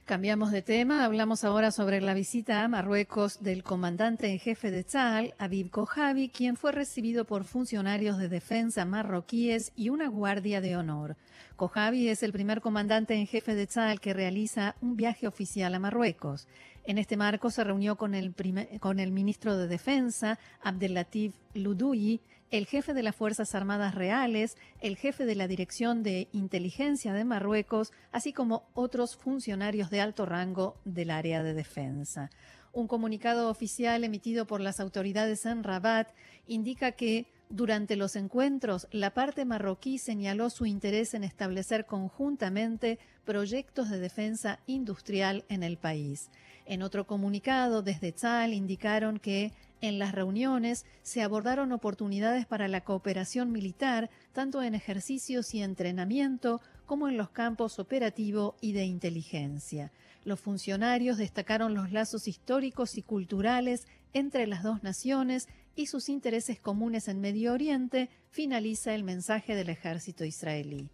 Cambiamos 0.09 0.53
de 0.53 0.63
tema, 0.63 1.05
hablamos 1.05 1.45
ahora 1.45 1.71
sobre 1.71 2.01
la 2.01 2.15
visita 2.15 2.65
a 2.65 2.69
Marruecos 2.69 3.43
del 3.43 3.63
comandante 3.63 4.29
en 4.29 4.39
jefe 4.39 4.71
de 4.71 4.83
Tzal, 4.83 5.35
Aviv 5.37 5.69
Kojavi, 5.69 6.31
quien 6.31 6.57
fue 6.57 6.73
recibido 6.73 7.27
por 7.27 7.45
funcionarios 7.45 8.17
de 8.17 8.31
defensa 8.31 8.87
marroquíes 8.87 9.71
y 9.77 9.91
una 9.91 10.09
guardia 10.09 10.63
de 10.63 10.79
honor. 10.79 11.19
Kojavi 11.57 12.09
es 12.09 12.23
el 12.23 12.33
primer 12.33 12.63
comandante 12.63 13.17
en 13.17 13.27
jefe 13.27 13.55
de 13.55 13.67
Tzal 13.67 14.01
que 14.01 14.15
realiza 14.15 14.77
un 14.81 14.97
viaje 14.97 15.29
oficial 15.29 15.75
a 15.75 15.79
Marruecos. 15.79 16.49
En 16.87 16.97
este 16.97 17.19
marco 17.19 17.51
se 17.51 17.63
reunió 17.63 17.97
con 17.97 18.15
el, 18.15 18.35
con 18.81 19.01
el 19.01 19.13
ministro 19.13 19.59
de 19.59 19.69
Defensa, 19.69 20.39
Abdelatif 20.63 21.35
Luduyi, 21.53 22.23
el 22.51 22.67
jefe 22.67 22.95
de 22.95 23.03
las 23.03 23.15
Fuerzas 23.15 23.55
Armadas 23.55 23.95
Reales, 23.95 24.57
el 24.81 24.97
jefe 24.97 25.27
de 25.27 25.35
la 25.35 25.49
Dirección 25.49 26.03
de 26.03 26.29
Inteligencia 26.33 27.13
de 27.13 27.25
Marruecos, 27.25 27.93
así 28.11 28.33
como 28.33 28.69
otros 28.75 29.17
funcionarios 29.17 29.91
de 29.91 30.01
alto 30.01 30.25
rango 30.25 30.77
del 30.85 31.11
área 31.11 31.43
de 31.43 31.55
defensa. 31.55 32.31
Un 32.73 32.87
comunicado 32.87 33.51
oficial 33.51 34.05
emitido 34.05 34.47
por 34.47 34.61
las 34.61 34.81
autoridades 34.81 35.45
en 35.47 35.65
Rabat 35.65 36.09
indica 36.47 36.93
que 36.93 37.27
durante 37.51 37.97
los 37.97 38.15
encuentros, 38.15 38.87
la 38.91 39.15
parte 39.15 39.47
marroquí 39.47 39.97
señaló 39.97 40.51
su 40.51 40.67
interés 40.67 41.15
en 41.15 41.25
establecer 41.25 41.87
conjuntamente 41.87 42.99
proyectos 43.25 43.89
de 43.89 43.99
defensa 43.99 44.61
industrial 44.67 45.45
en 45.49 45.63
el 45.63 45.79
país. 45.79 46.31
En 46.67 46.83
otro 46.83 47.07
comunicado, 47.07 47.81
desde 47.81 48.13
Tzal 48.13 48.53
indicaron 48.53 49.19
que 49.19 49.53
en 49.81 49.99
las 49.99 50.13
reuniones 50.13 50.85
se 51.03 51.23
abordaron 51.23 51.73
oportunidades 51.73 52.47
para 52.47 52.69
la 52.69 52.83
cooperación 52.83 53.53
militar, 53.53 54.11
tanto 54.33 54.63
en 54.63 54.75
ejercicios 54.75 55.55
y 55.55 55.63
entrenamiento 55.63 56.61
como 56.87 57.09
en 57.09 57.17
los 57.17 57.31
campos 57.31 57.79
operativo 57.79 58.57
y 58.61 58.73
de 58.73 58.85
inteligencia. 58.85 59.93
Los 60.25 60.41
funcionarios 60.41 61.19
destacaron 61.19 61.75
los 61.75 61.93
lazos 61.93 62.29
históricos 62.29 62.99
y 62.99 63.03
culturales 63.03 63.87
entre 64.13 64.47
las 64.47 64.63
dos 64.63 64.83
naciones 64.83 65.49
y 65.77 65.87
sus 65.87 66.09
intereses 66.09 66.59
comunes 66.59 67.07
en 67.07 67.21
Medio 67.21 67.53
Oriente, 67.53 68.11
finaliza 68.31 68.95
el 68.95 69.05
mensaje 69.05 69.55
del 69.55 69.69
ejército 69.69 70.25
israelí. 70.25 70.91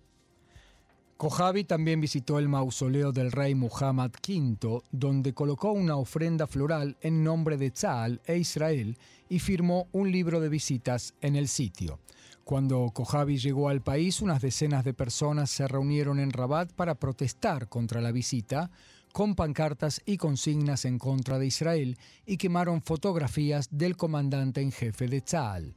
Kojavi 1.16 1.62
también 1.62 2.00
visitó 2.00 2.40
el 2.40 2.48
mausoleo 2.48 3.12
del 3.12 3.30
rey 3.30 3.54
Muhammad 3.54 4.10
V, 4.26 4.82
donde 4.90 5.32
colocó 5.32 5.70
una 5.70 5.96
ofrenda 5.96 6.48
floral 6.48 6.96
en 7.00 7.22
nombre 7.22 7.56
de 7.56 7.70
Tzal 7.70 8.20
e 8.26 8.36
Israel 8.36 8.98
y 9.28 9.38
firmó 9.38 9.86
un 9.92 10.10
libro 10.10 10.40
de 10.40 10.48
visitas 10.48 11.14
en 11.20 11.36
el 11.36 11.46
sitio. 11.46 12.00
Cuando 12.42 12.90
Kojavi 12.92 13.38
llegó 13.38 13.68
al 13.68 13.80
país, 13.80 14.20
unas 14.20 14.42
decenas 14.42 14.84
de 14.84 14.92
personas 14.92 15.50
se 15.50 15.68
reunieron 15.68 16.18
en 16.18 16.32
Rabat 16.32 16.72
para 16.72 16.96
protestar 16.96 17.68
contra 17.68 18.00
la 18.00 18.10
visita, 18.10 18.70
con 19.12 19.36
pancartas 19.36 20.02
y 20.04 20.16
consignas 20.16 20.84
en 20.84 20.98
contra 20.98 21.38
de 21.38 21.46
Israel 21.46 21.96
y 22.26 22.36
quemaron 22.38 22.82
fotografías 22.82 23.68
del 23.70 23.96
comandante 23.96 24.60
en 24.60 24.72
jefe 24.72 25.06
de 25.06 25.20
Tzal. 25.20 25.74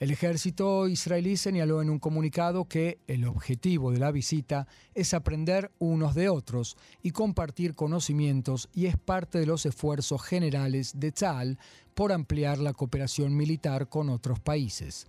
El 0.00 0.10
ejército 0.10 0.88
israelí 0.88 1.36
señaló 1.36 1.82
en 1.82 1.90
un 1.90 1.98
comunicado 1.98 2.64
que 2.64 3.00
el 3.06 3.26
objetivo 3.26 3.92
de 3.92 3.98
la 3.98 4.10
visita 4.10 4.66
es 4.94 5.12
aprender 5.12 5.70
unos 5.78 6.14
de 6.14 6.30
otros 6.30 6.78
y 7.02 7.10
compartir 7.10 7.74
conocimientos 7.74 8.70
y 8.72 8.86
es 8.86 8.96
parte 8.96 9.38
de 9.38 9.44
los 9.44 9.66
esfuerzos 9.66 10.22
generales 10.22 10.94
de 10.98 11.12
Tzal 11.12 11.58
por 11.92 12.12
ampliar 12.12 12.56
la 12.56 12.72
cooperación 12.72 13.36
militar 13.36 13.90
con 13.90 14.08
otros 14.08 14.40
países. 14.40 15.06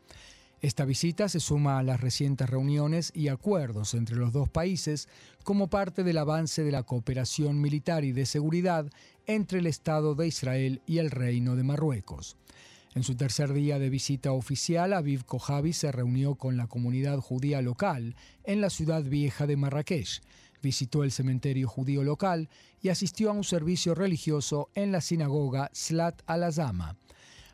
Esta 0.60 0.84
visita 0.84 1.30
se 1.30 1.40
suma 1.40 1.80
a 1.80 1.84
las 1.84 2.02
recientes 2.02 2.50
reuniones 2.50 3.14
y 3.16 3.30
acuerdos 3.30 3.94
entre 3.94 4.18
los 4.18 4.34
dos 4.34 4.50
países 4.50 5.08
como 5.46 5.70
parte 5.70 6.04
del 6.04 6.18
avance 6.18 6.66
de 6.66 6.72
la 6.74 6.84
cooperación 6.84 7.62
militar 7.62 8.04
y 8.04 8.12
de 8.12 8.26
seguridad 8.26 8.92
entre 9.26 9.60
el 9.60 9.68
Estado 9.68 10.16
de 10.16 10.28
Israel 10.28 10.82
y 10.86 10.98
el 10.98 11.12
Reino 11.12 11.56
de 11.56 11.64
Marruecos. 11.64 12.36
En 12.94 13.04
su 13.04 13.16
tercer 13.16 13.54
día 13.54 13.80
de 13.80 13.90
visita 13.90 14.34
oficial, 14.34 14.92
Aviv 14.92 15.24
Kojavi 15.24 15.72
se 15.72 15.94
reunió 15.94 16.36
con 16.36 16.58
la 16.58 16.68
comunidad 16.68 17.20
judía 17.20 17.62
local 17.62 18.16
en 18.44 18.60
la 18.60 18.70
ciudad 18.70 19.04
vieja 19.04 19.48
de 19.48 19.56
Marrakech, 19.56 20.22
visitó 20.62 21.06
el 21.06 21.14
cementerio 21.14 21.70
judío 21.70 22.04
local 22.04 22.50
y 22.82 22.90
asistió 22.90 23.30
a 23.30 23.34
un 23.34 23.46
servicio 23.46 23.96
religioso 23.96 24.70
en 24.76 24.92
la 24.92 25.00
sinagoga 25.00 25.70
Slat 25.74 26.22
al-Azama. 26.26 26.98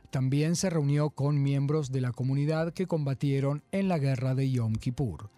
También 0.09 0.55
se 0.55 0.71
reunió 0.71 1.11
con 1.11 1.43
miembros 1.43 1.91
de 1.91 2.01
la 2.01 2.13
comunidad 2.13 2.73
que 2.73 2.87
combatieron 2.87 3.61
en 3.71 3.89
la 3.89 3.99
guerra 3.99 4.33
de 4.33 4.49
Yom 4.49 4.73
Kippur. 4.73 5.29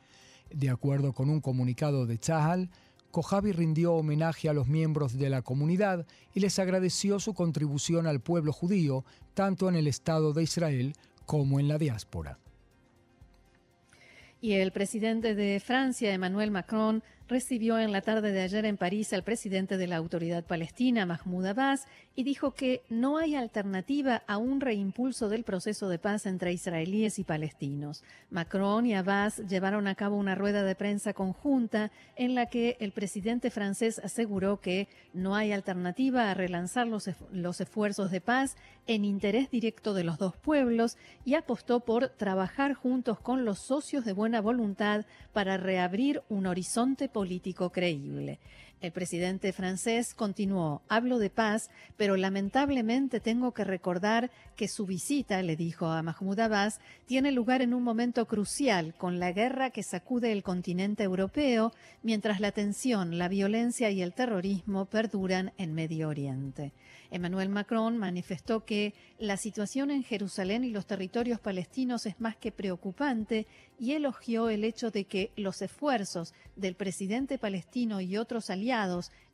De 0.50 0.70
acuerdo 0.70 1.12
con 1.12 1.30
un 1.30 1.42
comunicado 1.42 2.06
de 2.06 2.18
Tzahal, 2.18 2.70
Kojavi 3.12 3.52
rindió 3.52 3.94
homenaje 3.94 4.50
a 4.50 4.54
los 4.54 4.68
miembros 4.68 5.18
de 5.18 5.30
la 5.30 5.42
comunidad 5.42 6.06
y 6.34 6.40
les 6.40 6.60
agradeció 6.60 7.20
su 7.20 7.34
contribución 7.34 8.06
al 8.06 8.20
pueblo 8.20 8.54
judío, 8.54 9.04
tanto 9.34 9.68
en 9.68 9.76
el 9.76 9.88
Estado 9.88 10.34
de 10.34 10.44
Israel 10.44 10.94
como 11.26 11.60
en 11.60 11.68
la 11.68 11.78
diáspora. 11.78 12.38
Y 14.42 14.54
el 14.54 14.72
presidente 14.72 15.36
de 15.36 15.60
Francia, 15.60 16.14
Emmanuel 16.14 16.52
Macron, 16.52 17.04
recibió 17.30 17.80
en 17.80 17.92
la 17.92 18.02
tarde 18.02 18.32
de 18.32 18.42
ayer 18.42 18.66
en 18.66 18.76
París 18.76 19.14
al 19.14 19.24
presidente 19.24 19.78
de 19.78 19.88
la 19.88 19.98
autoridad 19.98 20.44
palestina, 20.44 21.06
Mahmoud 21.06 21.46
Abbas, 21.46 21.86
y 22.16 22.24
dijo 22.24 22.54
que 22.56 22.82
no 22.90 23.18
hay 23.18 23.36
alternativa 23.36 24.24
a 24.28 24.38
un 24.38 24.60
reimpulso 24.60 25.30
del 25.30 25.44
proceso 25.44 25.88
de 25.88 26.00
paz 26.00 26.26
entre 26.26 26.52
israelíes 26.52 27.20
y 27.20 27.24
palestinos. 27.24 28.04
Macron 28.32 28.86
y 28.88 28.96
Abbas 28.96 29.38
llevaron 29.48 29.88
a 29.88 29.96
cabo 29.96 30.18
una 30.18 30.36
rueda 30.36 30.64
de 30.64 30.76
prensa 30.76 31.14
conjunta 31.14 31.92
en 32.16 32.34
la 32.36 32.48
que 32.48 32.78
el 32.80 32.92
presidente 32.92 33.52
francés 33.52 34.00
aseguró 34.04 34.60
que 34.60 34.90
no 35.14 35.36
hay 35.36 35.52
alternativa 35.52 36.30
a 36.30 36.34
relanzar 36.34 36.88
los, 36.88 37.10
los 37.32 37.62
esfuerzos 37.62 38.10
de 38.12 38.22
paz 38.22 38.58
en 38.88 39.06
interés 39.06 39.52
directo 39.52 39.94
de 39.94 40.04
los 40.04 40.18
dos 40.18 40.36
pueblos 40.36 40.98
y 41.26 41.36
apostó 41.36 41.82
por 41.82 42.10
trabajar 42.10 42.74
juntos 42.74 43.20
con 43.20 43.46
los 43.46 43.60
socios 43.60 44.04
de 44.04 44.14
buena 44.14 44.42
voluntad 44.42 45.06
para 45.32 45.58
reabrir 45.58 46.24
un 46.28 46.48
horizonte 46.48 47.08
político 47.20 47.70
creíble. 47.70 48.40
El 48.82 48.94
presidente 48.94 49.52
francés 49.52 50.14
continuó, 50.14 50.82
hablo 50.88 51.20
de 51.20 51.30
paz, 51.30 51.70
pero 51.98 52.16
lamentablemente 52.16 53.20
tengo 53.20 53.54
que 53.54 53.66
recordar 53.66 54.32
que 54.56 54.70
su 54.70 54.86
visita, 54.86 55.42
le 55.42 55.58
dijo 55.58 55.88
a 55.88 56.02
Mahmoud 56.02 56.40
Abbas, 56.40 56.80
tiene 57.06 57.34
lugar 57.34 57.62
en 57.62 57.74
un 57.74 57.84
momento 57.84 58.26
crucial, 58.26 58.94
con 58.96 59.20
la 59.20 59.34
guerra 59.34 59.72
que 59.72 59.84
sacude 59.84 60.32
el 60.32 60.44
continente 60.44 61.04
europeo, 61.04 61.74
mientras 62.04 62.40
la 62.40 62.54
tensión, 62.54 63.18
la 63.18 63.28
violencia 63.28 63.90
y 63.90 64.02
el 64.02 64.14
terrorismo 64.14 64.86
perduran 64.86 65.52
en 65.58 65.74
Medio 65.74 66.08
Oriente. 66.08 66.72
Emmanuel 67.12 67.50
Macron 67.50 67.98
manifestó 67.98 68.66
que 68.66 68.94
la 69.18 69.36
situación 69.36 69.90
en 69.90 70.04
Jerusalén 70.04 70.64
y 70.64 70.70
los 70.70 70.86
territorios 70.86 71.40
palestinos 71.40 72.06
es 72.06 72.22
más 72.22 72.38
que 72.38 72.52
preocupante 72.52 73.48
y 73.80 73.94
elogió 73.94 74.50
el 74.50 74.64
hecho 74.64 74.92
de 74.92 75.06
que 75.06 75.32
los 75.36 75.62
esfuerzos 75.62 76.34
del 76.56 76.76
presidente 76.76 77.38
palestino 77.38 78.00
y 78.00 78.18
otros 78.18 78.50
aliados, 78.50 78.69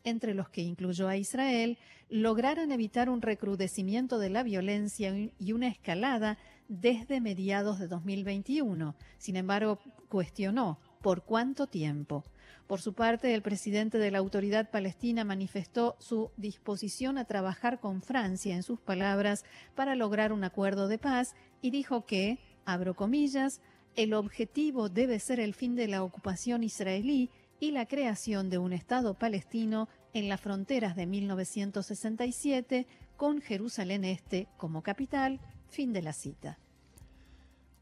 entre 0.04 0.34
los 0.34 0.50
que 0.50 0.62
incluyó 0.62 1.08
a 1.08 1.18
Israel, 1.18 1.78
lograran 2.10 2.72
evitar 2.72 3.10
un 3.10 3.22
recrudecimiento 3.22 4.20
de 4.20 4.30
la 4.30 4.44
violencia 4.44 5.14
y 5.40 5.52
una 5.52 5.68
escalada 5.68 6.38
desde 6.68 7.22
mediados 7.22 7.80
de 7.80 7.88
2021. 7.88 8.96
Sin 9.18 9.36
embargo, 9.36 9.80
cuestionó 10.10 10.80
por 11.02 11.24
cuánto 11.24 11.68
tiempo. 11.68 12.24
Por 12.68 12.82
su 12.82 12.94
parte, 12.94 13.34
el 13.36 13.44
presidente 13.44 14.00
de 14.00 14.10
la 14.10 14.18
autoridad 14.18 14.72
palestina 14.72 15.24
manifestó 15.24 15.96
su 16.00 16.32
disposición 16.36 17.20
a 17.20 17.26
trabajar 17.26 17.80
con 17.80 18.02
Francia, 18.02 18.56
en 18.56 18.64
sus 18.64 18.80
palabras, 18.80 19.46
para 19.76 19.96
lograr 19.96 20.34
un 20.34 20.44
acuerdo 20.44 20.88
de 20.88 20.98
paz 20.98 21.36
y 21.62 21.70
dijo 21.70 22.06
que, 22.06 22.40
abro 22.66 22.96
comillas, 22.96 23.62
el 23.96 24.14
objetivo 24.14 24.90
debe 24.90 25.20
ser 25.20 25.40
el 25.40 25.54
fin 25.54 25.76
de 25.76 25.88
la 25.88 26.04
ocupación 26.04 26.64
israelí 26.64 27.30
y 27.60 27.72
la 27.72 27.86
creación 27.86 28.50
de 28.50 28.58
un 28.58 28.74
Estado 28.74 29.14
palestino 29.14 29.88
en 30.14 30.30
las 30.30 30.42
fronteras 30.42 30.96
de 30.96 31.06
1967 31.06 32.88
con 33.18 33.42
Jerusalén 33.42 34.04
Este 34.04 34.48
como 34.58 34.82
capital. 34.82 35.40
Fin 35.70 35.94
de 35.94 36.02
la 36.02 36.14
cita. 36.14 36.58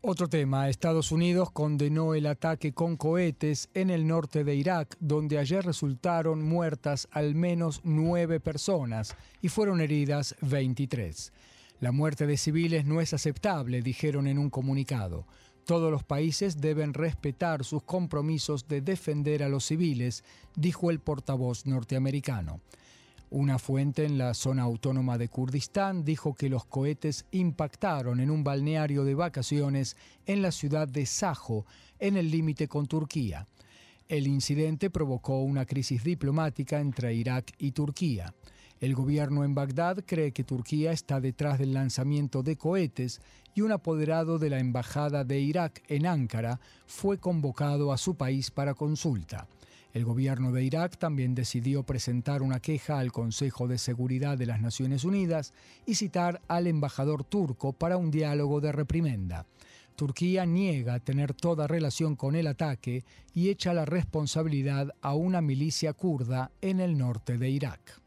Otro 0.05 0.27
tema, 0.27 0.67
Estados 0.67 1.13
Unidos 1.13 1.49
condenó 1.51 2.13
el 2.13 2.25
ataque 2.25 2.73
con 2.73 2.97
cohetes 2.97 3.69
en 3.73 3.89
el 3.89 4.05
norte 4.05 4.43
de 4.43 4.53
Irak, 4.53 4.97
donde 4.99 5.37
ayer 5.37 5.63
resultaron 5.63 6.43
muertas 6.43 7.07
al 7.11 7.35
menos 7.35 7.79
nueve 7.85 8.41
personas 8.41 9.15
y 9.41 9.47
fueron 9.47 9.79
heridas 9.79 10.35
23. 10.41 11.31
La 11.79 11.93
muerte 11.93 12.27
de 12.27 12.35
civiles 12.35 12.85
no 12.85 12.99
es 12.99 13.13
aceptable, 13.13 13.81
dijeron 13.81 14.27
en 14.27 14.39
un 14.39 14.49
comunicado. 14.49 15.25
Todos 15.65 15.91
los 15.91 16.03
países 16.03 16.59
deben 16.59 16.93
respetar 16.93 17.63
sus 17.63 17.83
compromisos 17.83 18.67
de 18.67 18.81
defender 18.81 19.43
a 19.43 19.49
los 19.49 19.65
civiles, 19.65 20.25
dijo 20.55 20.91
el 20.91 20.99
portavoz 20.99 21.65
norteamericano. 21.65 22.59
Una 23.29 23.57
fuente 23.57 24.05
en 24.05 24.17
la 24.17 24.33
zona 24.33 24.63
autónoma 24.63 25.17
de 25.17 25.29
Kurdistán 25.29 26.03
dijo 26.03 26.35
que 26.35 26.49
los 26.49 26.65
cohetes 26.65 27.25
impactaron 27.31 28.19
en 28.19 28.29
un 28.29 28.43
balneario 28.43 29.05
de 29.05 29.15
vacaciones 29.15 29.95
en 30.25 30.41
la 30.41 30.51
ciudad 30.51 30.87
de 30.87 31.05
Sajo, 31.05 31.65
en 31.97 32.17
el 32.17 32.29
límite 32.29 32.67
con 32.67 32.85
Turquía. 32.85 33.47
El 34.09 34.27
incidente 34.27 34.89
provocó 34.89 35.41
una 35.41 35.65
crisis 35.65 36.03
diplomática 36.03 36.79
entre 36.79 37.15
Irak 37.15 37.53
y 37.57 37.71
Turquía. 37.71 38.35
El 38.83 38.95
gobierno 38.95 39.45
en 39.45 39.55
Bagdad 39.55 40.03
cree 40.05 40.33
que 40.33 40.43
Turquía 40.43 40.91
está 40.91 41.21
detrás 41.21 41.57
del 41.57 41.73
lanzamiento 41.73 42.43
de 42.43 42.57
cohetes 42.57 43.21
y 43.55 43.61
un 43.61 43.71
apoderado 43.71 44.39
de 44.39 44.49
la 44.49 44.59
embajada 44.59 45.23
de 45.23 45.39
Irak 45.39 45.81
en 45.87 46.05
Ankara 46.05 46.59
fue 46.85 47.17
convocado 47.17 47.93
a 47.93 47.97
su 47.97 48.15
país 48.15 48.51
para 48.51 48.73
consulta. 48.73 49.47
El 49.93 50.03
gobierno 50.03 50.51
de 50.51 50.65
Irak 50.65 50.97
también 50.97 51.33
decidió 51.33 51.83
presentar 51.83 52.41
una 52.41 52.59
queja 52.59 52.99
al 52.99 53.13
Consejo 53.13 53.69
de 53.69 53.77
Seguridad 53.77 54.37
de 54.37 54.47
las 54.47 54.59
Naciones 54.59 55.05
Unidas 55.05 55.53
y 55.85 55.95
citar 55.95 56.41
al 56.49 56.67
embajador 56.67 57.23
turco 57.23 57.71
para 57.71 57.95
un 57.95 58.11
diálogo 58.11 58.59
de 58.59 58.73
reprimenda. 58.73 59.45
Turquía 59.95 60.45
niega 60.45 60.99
tener 60.99 61.33
toda 61.33 61.67
relación 61.67 62.17
con 62.17 62.35
el 62.35 62.47
ataque 62.47 63.05
y 63.33 63.47
echa 63.47 63.73
la 63.73 63.85
responsabilidad 63.85 64.89
a 65.01 65.13
una 65.13 65.39
milicia 65.39 65.93
kurda 65.93 66.51
en 66.59 66.81
el 66.81 66.97
norte 66.97 67.37
de 67.37 67.49
Irak. 67.49 68.02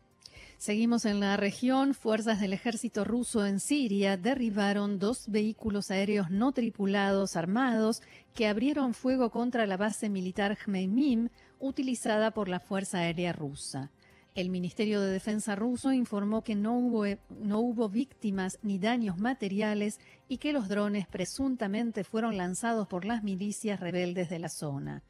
Seguimos 0.58 1.04
en 1.04 1.20
la 1.20 1.36
región. 1.36 1.92
Fuerzas 1.92 2.40
del 2.40 2.54
ejército 2.54 3.04
ruso 3.04 3.44
en 3.44 3.60
Siria 3.60 4.16
derribaron 4.16 4.98
dos 4.98 5.28
vehículos 5.28 5.90
aéreos 5.90 6.30
no 6.30 6.52
tripulados 6.52 7.36
armados 7.36 8.00
que 8.34 8.46
abrieron 8.46 8.94
fuego 8.94 9.30
contra 9.30 9.66
la 9.66 9.76
base 9.76 10.08
militar 10.08 10.56
Jmeimim 10.56 11.28
utilizada 11.58 12.30
por 12.30 12.48
la 12.48 12.58
Fuerza 12.58 12.98
Aérea 12.98 13.34
Rusa. 13.34 13.90
El 14.34 14.48
Ministerio 14.48 15.00
de 15.00 15.10
Defensa 15.10 15.56
ruso 15.56 15.92
informó 15.92 16.42
que 16.42 16.54
no 16.54 16.78
hubo, 16.78 17.04
no 17.38 17.60
hubo 17.60 17.88
víctimas 17.88 18.58
ni 18.62 18.78
daños 18.78 19.18
materiales 19.18 20.00
y 20.26 20.38
que 20.38 20.52
los 20.52 20.68
drones 20.68 21.06
presuntamente 21.06 22.02
fueron 22.02 22.36
lanzados 22.36 22.88
por 22.88 23.04
las 23.04 23.22
milicias 23.22 23.80
rebeldes 23.80 24.30
de 24.30 24.38
la 24.38 24.48
zona. 24.48 25.02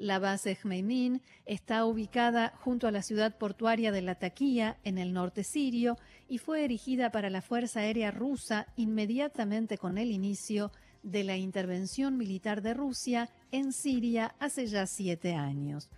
La 0.00 0.18
base 0.18 0.54
Jmeimin 0.54 1.20
está 1.44 1.84
ubicada 1.84 2.54
junto 2.56 2.88
a 2.88 2.90
la 2.90 3.02
ciudad 3.02 3.36
portuaria 3.36 3.92
de 3.92 4.00
Latakia, 4.00 4.78
en 4.82 4.96
el 4.96 5.12
norte 5.12 5.44
sirio, 5.44 5.98
y 6.26 6.38
fue 6.38 6.64
erigida 6.64 7.12
para 7.12 7.28
la 7.28 7.42
Fuerza 7.42 7.80
Aérea 7.80 8.10
Rusa 8.10 8.66
inmediatamente 8.76 9.76
con 9.76 9.98
el 9.98 10.10
inicio 10.10 10.72
de 11.02 11.22
la 11.22 11.36
intervención 11.36 12.16
militar 12.16 12.62
de 12.62 12.72
Rusia 12.72 13.28
en 13.52 13.74
Siria 13.74 14.34
hace 14.38 14.66
ya 14.68 14.86
siete 14.86 15.34
años. 15.34 15.90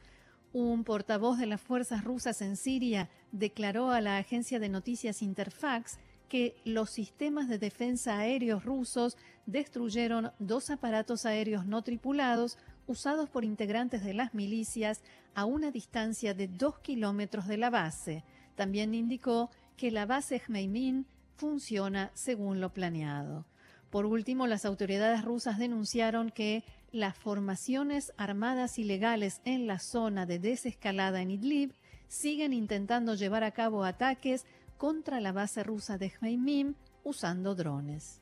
Un 0.52 0.82
portavoz 0.82 1.38
de 1.38 1.46
las 1.46 1.60
fuerzas 1.60 2.02
rusas 2.02 2.42
en 2.42 2.56
Siria 2.56 3.08
declaró 3.30 3.92
a 3.92 4.00
la 4.00 4.18
agencia 4.18 4.58
de 4.58 4.68
noticias 4.68 5.22
Interfax 5.22 6.00
que 6.28 6.56
los 6.64 6.90
sistemas 6.90 7.48
de 7.48 7.58
defensa 7.58 8.18
aéreos 8.18 8.64
rusos 8.64 9.16
destruyeron 9.46 10.32
dos 10.40 10.70
aparatos 10.70 11.24
aéreos 11.24 11.66
no 11.66 11.82
tripulados 11.82 12.58
usados 12.92 13.28
por 13.31 13.44
integrantes 13.44 14.05
de 14.05 14.14
las 14.14 14.35
milicias 14.35 15.02
a 15.35 15.46
una 15.46 15.70
distancia 15.70 16.35
de 16.35 16.46
dos 16.46 16.78
kilómetros 16.78 17.48
de 17.48 17.57
la 17.57 17.70
base. 17.70 18.22
También 18.55 18.94
indicó 18.94 19.50
que 19.76 19.90
la 19.90 20.07
base 20.07 20.38
Jmeimin 20.38 21.07
funciona 21.37 22.11
según 22.14 22.61
lo 22.61 22.72
planeado. 22.72 23.46
Por 23.90 24.05
último, 24.07 24.46
las 24.46 24.64
autoridades 24.64 25.24
rusas 25.24 25.59
denunciaron 25.59 26.31
que 26.31 26.64
las 26.92 27.16
formaciones 27.16 28.12
armadas 28.18 28.78
ilegales 28.78 29.40
en 29.44 29.66
la 29.66 29.78
zona 29.78 30.26
de 30.26 30.38
desescalada 30.38 31.22
en 31.22 31.31
Idlib 31.31 31.72
siguen 32.09 32.52
intentando 32.52 33.14
llevar 33.14 33.42
a 33.42 33.52
cabo 33.52 33.85
ataques 33.85 34.44
contra 34.76 35.20
la 35.20 35.33
base 35.33 35.62
rusa 35.62 35.96
de 35.96 36.11
Jmeimin 36.11 36.76
usando 37.05 37.55
drones. 37.55 38.20